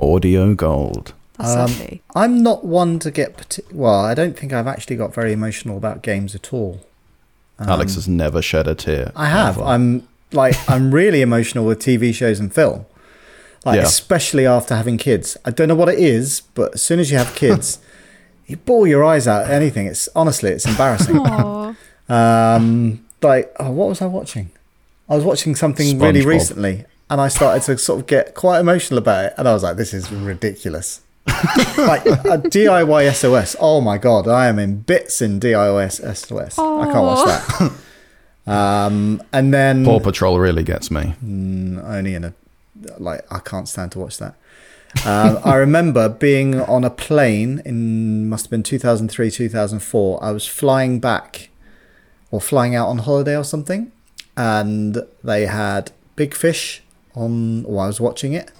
[0.00, 1.12] Audio gold.
[1.38, 2.02] That's Um, lovely.
[2.14, 4.00] I'm not one to get parti- well.
[4.04, 6.80] I don't think I've actually got very emotional about games at all.
[7.60, 9.12] Alex has never shed a tear.
[9.14, 9.56] I have.
[9.58, 9.66] Ever.
[9.66, 12.86] I'm like I'm really emotional with TV shows and film.
[13.64, 13.82] Like Yeah.
[13.84, 15.36] especially after having kids.
[15.44, 17.78] I don't know what it is, but as soon as you have kids,
[18.52, 19.86] you bawl your eyes out at anything.
[19.86, 21.18] It's honestly it's embarrassing.
[22.08, 24.50] Um like oh, what was I watching?
[25.08, 28.98] I was watching something really recently and I started to sort of get quite emotional
[28.98, 31.00] about it and I was like this is ridiculous.
[31.26, 33.56] like a DIY SOS.
[33.60, 36.58] Oh my god, I am in bits in DIY SOS.
[36.58, 37.72] I can't watch that.
[38.46, 41.14] Um, and then Paw Patrol really gets me.
[41.24, 42.34] Mm, only in a
[42.98, 44.34] like I can't stand to watch that.
[45.06, 50.22] Um, I remember being on a plane in must have been 2003, 2004.
[50.22, 51.48] I was flying back
[52.30, 53.90] or flying out on holiday or something,
[54.36, 56.82] and they had Big Fish
[57.14, 57.64] on.
[57.64, 58.52] Or I was watching it,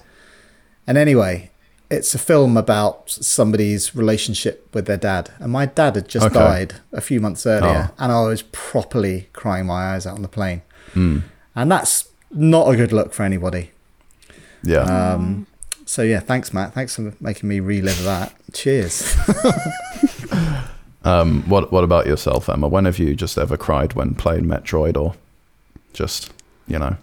[0.87, 1.51] and anyway,
[1.91, 6.35] it's a film about somebody's relationship with their dad, and my dad had just Okay.
[6.39, 7.95] died a few months earlier, Oh.
[7.99, 10.63] and I was properly crying my eyes out on the plane,
[10.95, 11.23] and
[11.55, 13.71] that's not a good look for anybody.
[14.65, 14.81] Yeah.
[15.15, 15.47] Um,
[15.93, 16.73] so yeah, thanks, Matt.
[16.73, 18.35] Thanks for making me relive that.
[18.55, 19.15] Cheers.
[21.05, 22.69] Um, what What about yourself, Emma?
[22.69, 25.15] When have you just ever cried when playing Metroid, or
[25.93, 26.33] just
[26.69, 26.97] you know?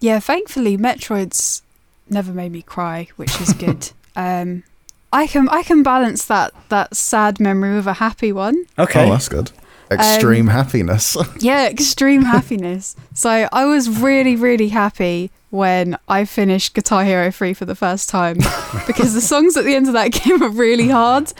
[0.00, 1.62] Yeah, thankfully Metroid's
[2.10, 3.90] never made me cry, which is good.
[4.14, 4.62] um,
[5.10, 8.66] I can I can balance that that sad memory with a happy one.
[8.78, 9.06] Okay.
[9.06, 9.52] Oh, that's good.
[9.90, 11.16] Extreme happiness.
[11.40, 12.96] Yeah, extreme happiness.
[13.14, 18.08] So I was really, really happy when I finished Guitar Hero 3 for the first
[18.08, 18.38] time
[18.86, 21.32] because the songs at the end of that game are really hard.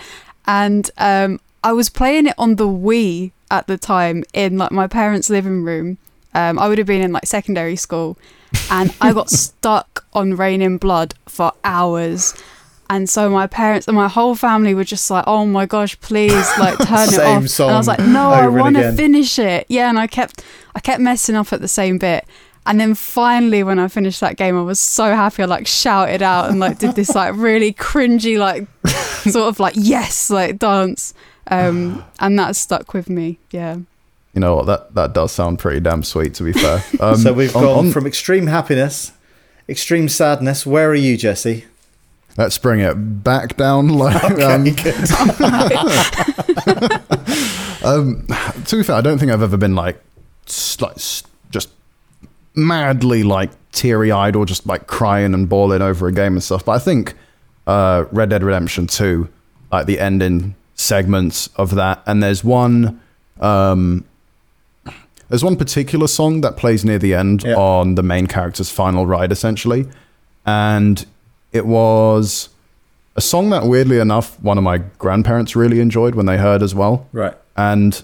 [0.46, 4.86] And um, I was playing it on the Wii at the time in like my
[4.86, 5.98] parents' living room.
[6.34, 8.16] Um, I would have been in like secondary school
[8.70, 12.34] and I got stuck on Raining Blood for hours.
[12.90, 16.32] And so my parents and my whole family were just like, "Oh my gosh, please
[16.58, 19.66] like turn it Same off." and I was like, "No, I want to finish it."
[19.68, 20.42] Yeah, and I kept
[20.74, 22.24] I kept messing up at the same bit.
[22.66, 25.42] And then finally, when I finished that game, I was so happy.
[25.42, 28.66] I like shouted out and like did this like really cringy like
[29.30, 31.14] sort of like yes like dance.
[31.50, 33.38] Um, and that stuck with me.
[33.50, 33.76] Yeah.
[34.34, 34.66] you know what?
[34.66, 36.34] That that does sound pretty damn sweet.
[36.34, 36.82] To be fair.
[37.00, 39.12] Um, so we've on- gone on- from extreme happiness,
[39.68, 40.64] extreme sadness.
[40.66, 41.64] Where are you, Jesse?
[42.38, 42.94] Let's bring it
[43.24, 43.88] back down.
[43.98, 44.64] Like, um,
[47.84, 48.26] um,
[48.66, 50.00] to be fair, I don't think I've ever been like,
[50.80, 50.96] like
[51.50, 51.68] just
[52.54, 56.64] madly like teary eyed or just like crying and bawling over a game and stuff.
[56.64, 57.14] But I think
[57.66, 59.28] uh, Red Dead Redemption Two,
[59.72, 63.00] like the ending segments of that, and there's one.
[63.40, 64.04] Um,
[65.28, 67.54] there's one particular song that plays near the end Yeah.
[67.56, 69.86] on the main character's final ride, essentially.
[70.46, 71.04] And
[71.52, 72.48] it was
[73.16, 76.74] a song that, weirdly enough, one of my grandparents really enjoyed when they heard as
[76.74, 77.06] well.
[77.12, 77.34] Right.
[77.56, 78.02] And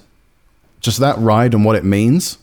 [0.81, 2.39] just that ride and what it means,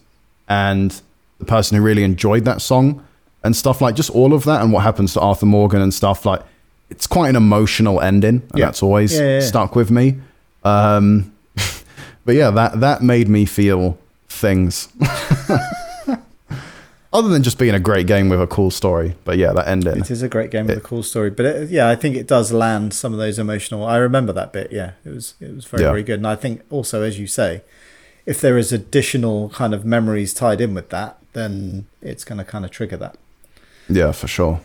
[0.48, 1.00] and
[1.40, 3.06] the person who really enjoyed that song
[3.44, 6.26] and stuff like just all of that and what happens to Arthur Morgan and stuff
[6.26, 6.42] like
[6.90, 8.66] it's quite an emotional ending, and Yeah.
[8.66, 10.20] that's always Yeah, yeah, stuck with me.
[10.64, 11.32] Um,
[12.26, 13.98] but yeah, that that made me feel
[14.30, 14.90] things.
[17.14, 19.98] Other than just being a great game with a cool story, but yeah, that ending.
[20.00, 22.26] It is a great game with a cool story, but it, yeah, I think it
[22.26, 23.86] does land some of those emotional.
[23.86, 24.72] I remember that bit.
[24.72, 25.90] Yeah, it was it was very Yeah.
[25.90, 27.64] very good, and I think also, as you say,
[28.26, 32.46] if there is additional kind of memories tied in with that, then it's going to
[32.46, 33.18] kind of trigger that.
[33.90, 34.62] Yeah, for sure.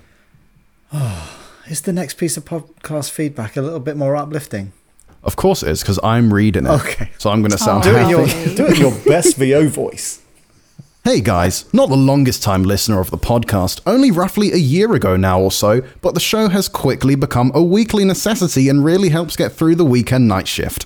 [0.93, 1.33] Oh,
[1.69, 4.73] Is the next piece of podcast feedback a little bit more uplifting?
[5.25, 6.71] Of course it is because I'm reading it.
[6.71, 7.11] Okay.
[7.19, 7.91] So I'm going to sound Oh.
[7.91, 8.55] Do it your Happy.
[8.55, 10.21] do it in your best VO voice.
[11.07, 15.17] Hey guys, not the longest time listener of the podcast, only roughly a year ago
[15.17, 19.37] now or so, but the show has quickly become a weekly necessity and really helps
[19.37, 20.85] get through the weekend night shift.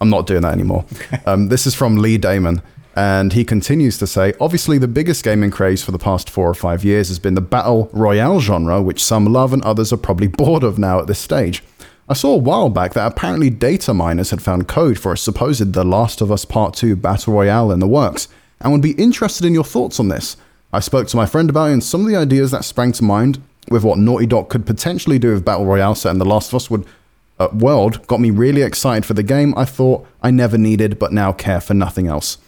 [0.00, 0.84] I'm not doing that anymore.
[1.26, 2.60] Um, this is from Lee Damon,
[2.96, 6.54] and he continues to say obviously, the biggest gaming craze for the past four or
[6.54, 10.26] five years has been the battle royale genre, which some love and others are probably
[10.26, 11.62] bored of now at this stage.
[12.08, 15.72] I saw a while back that apparently data miners had found code for a supposed
[15.72, 18.26] The Last of Us Part 2 Battle Royale in the works,
[18.62, 20.36] and would be interested in your thoughts on this.
[20.72, 23.04] I spoke to my friend about it, and some of the ideas that sprang to
[23.04, 26.48] mind with what Naughty Dog could potentially do with Battle Royale set in The Last
[26.48, 26.86] of Us would
[27.38, 31.12] uh, world got me really excited for the game I thought I never needed but
[31.12, 32.38] now care for nothing else.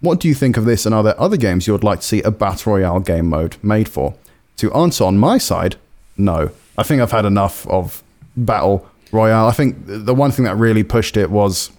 [0.00, 2.06] What do you think of this and are there other games you would like to
[2.06, 4.14] see a Battle Royale game mode made for?
[4.58, 5.76] To answer on my side,
[6.16, 6.50] no.
[6.76, 8.02] I think I've had enough of
[8.36, 9.46] Battle Royale.
[9.46, 11.70] I think the one thing that really pushed it was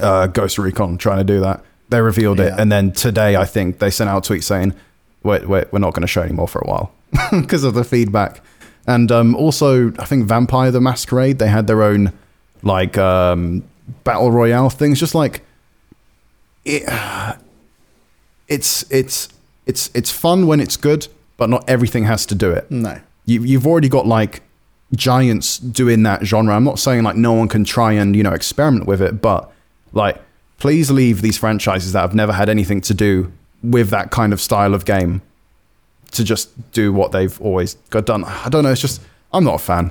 [0.00, 1.62] uh, Ghost Recon trying to do that.
[1.92, 4.74] They revealed it, and then today I think they sent out a tweet saying,
[5.22, 6.92] "Wait, wait, we're not going to show anymore for a while
[7.30, 8.40] because of the feedback."
[8.86, 12.12] And um, also, I think Vampire the Masquerade they had their own
[12.62, 13.62] like um,
[14.04, 15.42] battle royale things, just like
[16.64, 16.82] it.
[18.48, 19.28] It's it's
[19.66, 23.00] it's it's fun when it's good, but not everything has to do it No.
[23.24, 24.42] you, you've already got like
[24.94, 26.54] giants doing that genre.
[26.54, 29.50] I'm not saying like no one can try and you know experiment with it, but
[29.92, 30.20] like
[30.62, 33.32] please leave these franchises that have never had anything to do
[33.64, 35.20] with that kind of style of game
[36.12, 38.22] to just do what they've always got done.
[38.22, 38.70] I don't know.
[38.70, 39.02] It's just
[39.32, 39.90] I'm not a fan.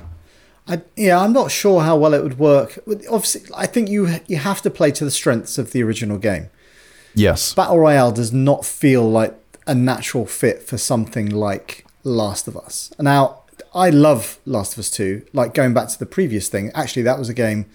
[0.66, 2.78] I, yeah, I'm not sure how well it would work.
[3.10, 6.48] Obviously, I think you you have to play to the strengths of the original game.
[7.14, 7.52] Yes.
[7.52, 9.34] Battle Royale does not feel like
[9.66, 12.94] a natural fit for something like Last of Us.
[12.98, 13.42] Now,
[13.74, 15.26] I love Last of Us Two.
[15.34, 17.66] Like going back to the previous thing, actually, that was a game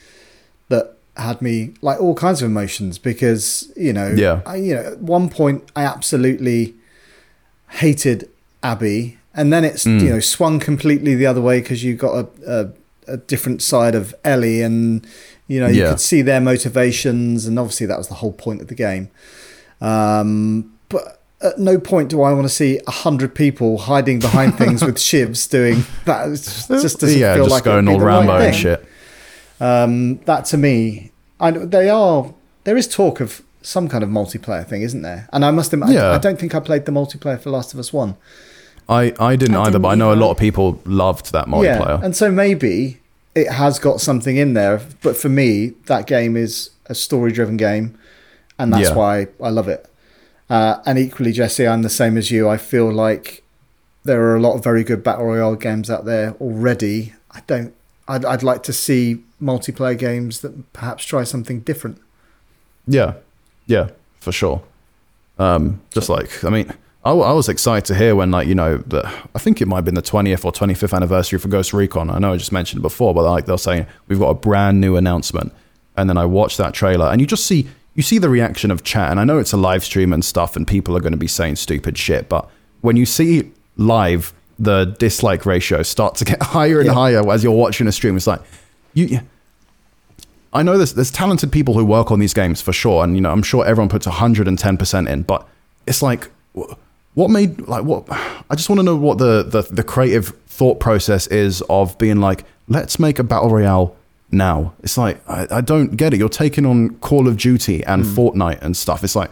[1.20, 4.42] had me like all kinds of emotions because you know, Yeah.
[4.46, 6.74] I, you know, at one point I absolutely
[7.70, 8.30] hated
[8.64, 10.02] Abby, and then it's Mm.
[10.02, 13.96] you know swung completely the other way because you got a, a a different side
[13.96, 15.06] of Ellie, and
[15.48, 15.90] you know you Yeah.
[15.92, 19.10] could see their motivations, and obviously that was the whole point of the game.
[19.82, 24.58] Um, but at no point do I want to see a hundred people hiding behind
[24.58, 26.28] things with shivs doing that.
[26.28, 28.86] It just, doesn't yeah, feel just like going all the right Rambo and shit.
[29.60, 32.34] Um, that to me, I they are.
[32.64, 35.28] There is talk of some kind of multiplayer thing, isn't there?
[35.34, 36.10] And I must admit, Yeah.
[36.12, 38.16] I, I don't think I played the multiplayer for Last of Us One.
[38.90, 41.48] I, I didn't I either, didn't but I know a lot of people loved that
[41.48, 42.00] multiplayer.
[42.00, 43.00] Yeah, and so maybe
[43.36, 44.82] it has got something in there.
[45.02, 47.98] But for me, that game is a story-driven game,
[48.58, 48.96] and that's Yeah.
[48.96, 49.86] why I love it.
[50.50, 52.48] Uh, and equally, Jesse, I'm the same as you.
[52.48, 53.44] I feel like
[54.06, 57.14] there are a lot of very good battle royale games out there already.
[57.32, 57.74] I don't.
[58.08, 62.00] I'd, I'd like to see multiplayer games that perhaps try something different.
[62.88, 63.16] Yeah,
[63.66, 63.90] yeah,
[64.20, 64.64] for sure.
[65.40, 66.74] Um, just like I mean,
[67.04, 69.06] I, I was excited to hear when like you know the
[69.36, 72.10] I think it might have been the twentieth or twenty fifth anniversary for Ghost Recon.
[72.10, 74.82] I know I just mentioned it before, but like they're saying we've got a brand
[74.82, 75.54] new announcement,
[75.96, 78.84] and then I watched that trailer, and you just see you see the reaction of
[78.84, 81.18] chat, and I know it's a live stream and stuff, and people are going to
[81.18, 82.50] be saying stupid shit, but
[82.82, 86.94] when you see live the dislike ratio starts to get higher and Yeah.
[86.94, 88.42] higher as you're watching a stream, it's like
[88.94, 89.22] you
[90.54, 93.22] I know there's there's talented people who work on these games for sure, and you
[93.22, 95.48] know I'm sure everyone puts 110 percent in, but
[95.86, 96.30] it's like
[97.14, 98.06] what made like what
[98.50, 102.18] I just want to know what the, the the creative thought process is of being
[102.18, 103.96] like let's make a battle royale
[104.32, 104.74] now.
[104.84, 106.18] It's like I, I don't get it.
[106.18, 108.16] You're taking on Call of Duty and hmm.
[108.16, 109.04] Fortnite and stuff.
[109.04, 109.32] It's like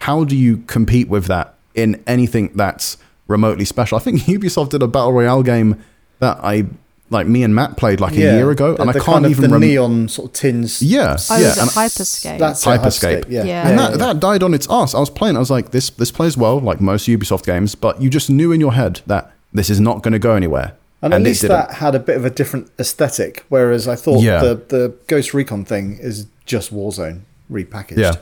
[0.00, 2.98] how do you compete with that in anything that's
[3.28, 3.96] remotely special?
[3.98, 5.82] I think Ubisoft did a battle royale game
[6.20, 6.66] that I
[7.08, 9.24] like me and Matt played like a year ago, the, and I the can't kind
[9.26, 9.66] of even the remember.
[9.66, 10.82] neon sort of tins.
[10.82, 12.38] Yeah, Oh, yeah, was and- Hyper Scape?
[12.40, 13.24] That's it, Hyper Scape.
[13.28, 13.68] Yeah, Yeah.
[13.68, 13.96] and yeah, that, yeah.
[14.12, 14.92] that died on its ass.
[14.92, 15.36] I was playing.
[15.36, 18.50] I was like, this this plays well, like most Ubisoft games, but you just knew
[18.50, 21.74] in your head that this is not going to go anywhere, And, at least that
[21.74, 24.40] had a bit of a different aesthetic, whereas I thought Yeah.
[24.40, 27.20] the, the Ghost Recon thing is just Warzone
[27.50, 27.98] repackaged.
[27.98, 28.14] Yeah,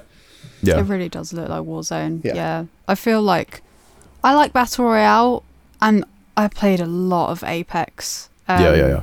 [0.62, 2.22] yeah, It really does look like Warzone.
[2.22, 2.34] Yeah.
[2.34, 2.64] Yeah.
[2.86, 3.62] I feel like
[4.24, 5.44] I like Battle Royale
[5.82, 8.30] and I played a lot of Apex.
[8.48, 9.02] Um, yeah, yeah, yeah.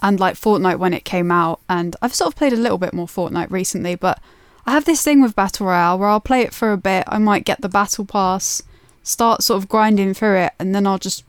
[0.00, 1.60] And like Fortnite when it came out.
[1.68, 4.22] And I've sort of played a little bit more Fortnite recently, but
[4.64, 7.02] I have this thing with Battle Royale where I'll play it for a bit.
[7.08, 8.62] I might get the Battle Pass,
[9.02, 11.24] start sort of grinding through it, and then I'll just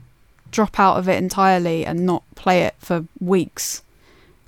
[0.52, 3.82] drop out of it entirely and not play it for weeks.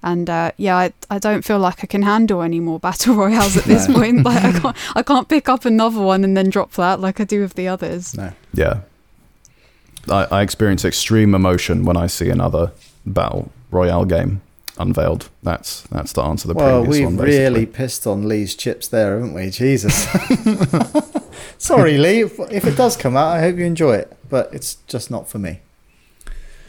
[0.04, 3.56] And uh, yeah, I, I don't feel like I can handle any more battle royales
[3.58, 3.96] at this No.
[3.96, 4.24] point.
[4.26, 7.24] Like I can't I can't pick up another one and then drop that like I
[7.24, 8.14] do with the others.
[8.16, 8.34] No.
[8.54, 8.82] yeah.
[10.10, 12.74] I, I experience extreme emotion when I see another
[13.06, 14.42] battle royale game
[14.78, 15.30] unveiled.
[15.44, 17.26] That's that's the answer to the Well, previous we've one.
[17.26, 19.50] Really pissed on Lee's chips there, haven't we?
[19.52, 20.06] Jesus.
[21.58, 22.22] Sorry, Lee.
[22.24, 25.30] If, if it does come out, I hope you enjoy it, but it's just not
[25.30, 25.62] for me.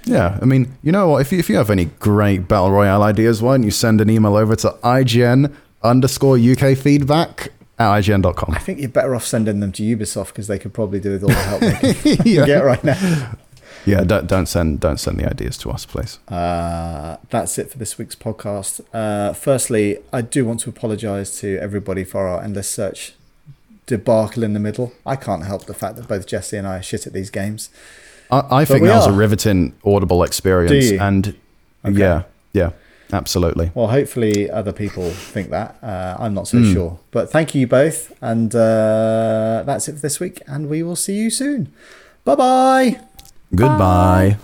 [0.07, 1.21] Yeah, I mean, you know what?
[1.23, 4.11] If you, if you have any great battle royale ideas, why don't you send an
[4.11, 7.49] email over to IGN underscore UK feedback
[7.79, 8.55] at IGN.com.
[8.55, 11.23] I think you're better off sending them to Ubisoft because they could probably do with
[11.25, 13.33] all the help they can yeah, get right now.
[13.87, 14.03] yeah.
[14.05, 16.19] Don't don't send don't send the ideas to us, please.
[16.29, 18.81] Uh, that's it for this week's podcast.
[18.93, 23.15] Uh, firstly, I do want to apologise to everybody for our endless search
[23.87, 24.93] debacle in the middle.
[25.05, 27.71] I can't help the fact that both Jesse and I are shit at these games.
[28.51, 31.01] I, I think we that was a riveting audible experience, Do you?
[31.01, 31.35] and
[31.85, 31.99] Okay.
[31.99, 32.71] yeah, yeah,
[33.13, 33.71] absolutely.
[33.75, 35.05] Well, hopefully other people
[35.35, 35.77] think that.
[35.83, 36.73] Uh, I'm not so Hmm.
[36.73, 36.99] sure.
[37.11, 38.13] But thank you both.
[38.23, 40.41] And uh, that's it for this week.
[40.47, 41.73] And we will see you soon.
[42.25, 43.01] Bye bye.
[43.55, 44.37] Goodbye.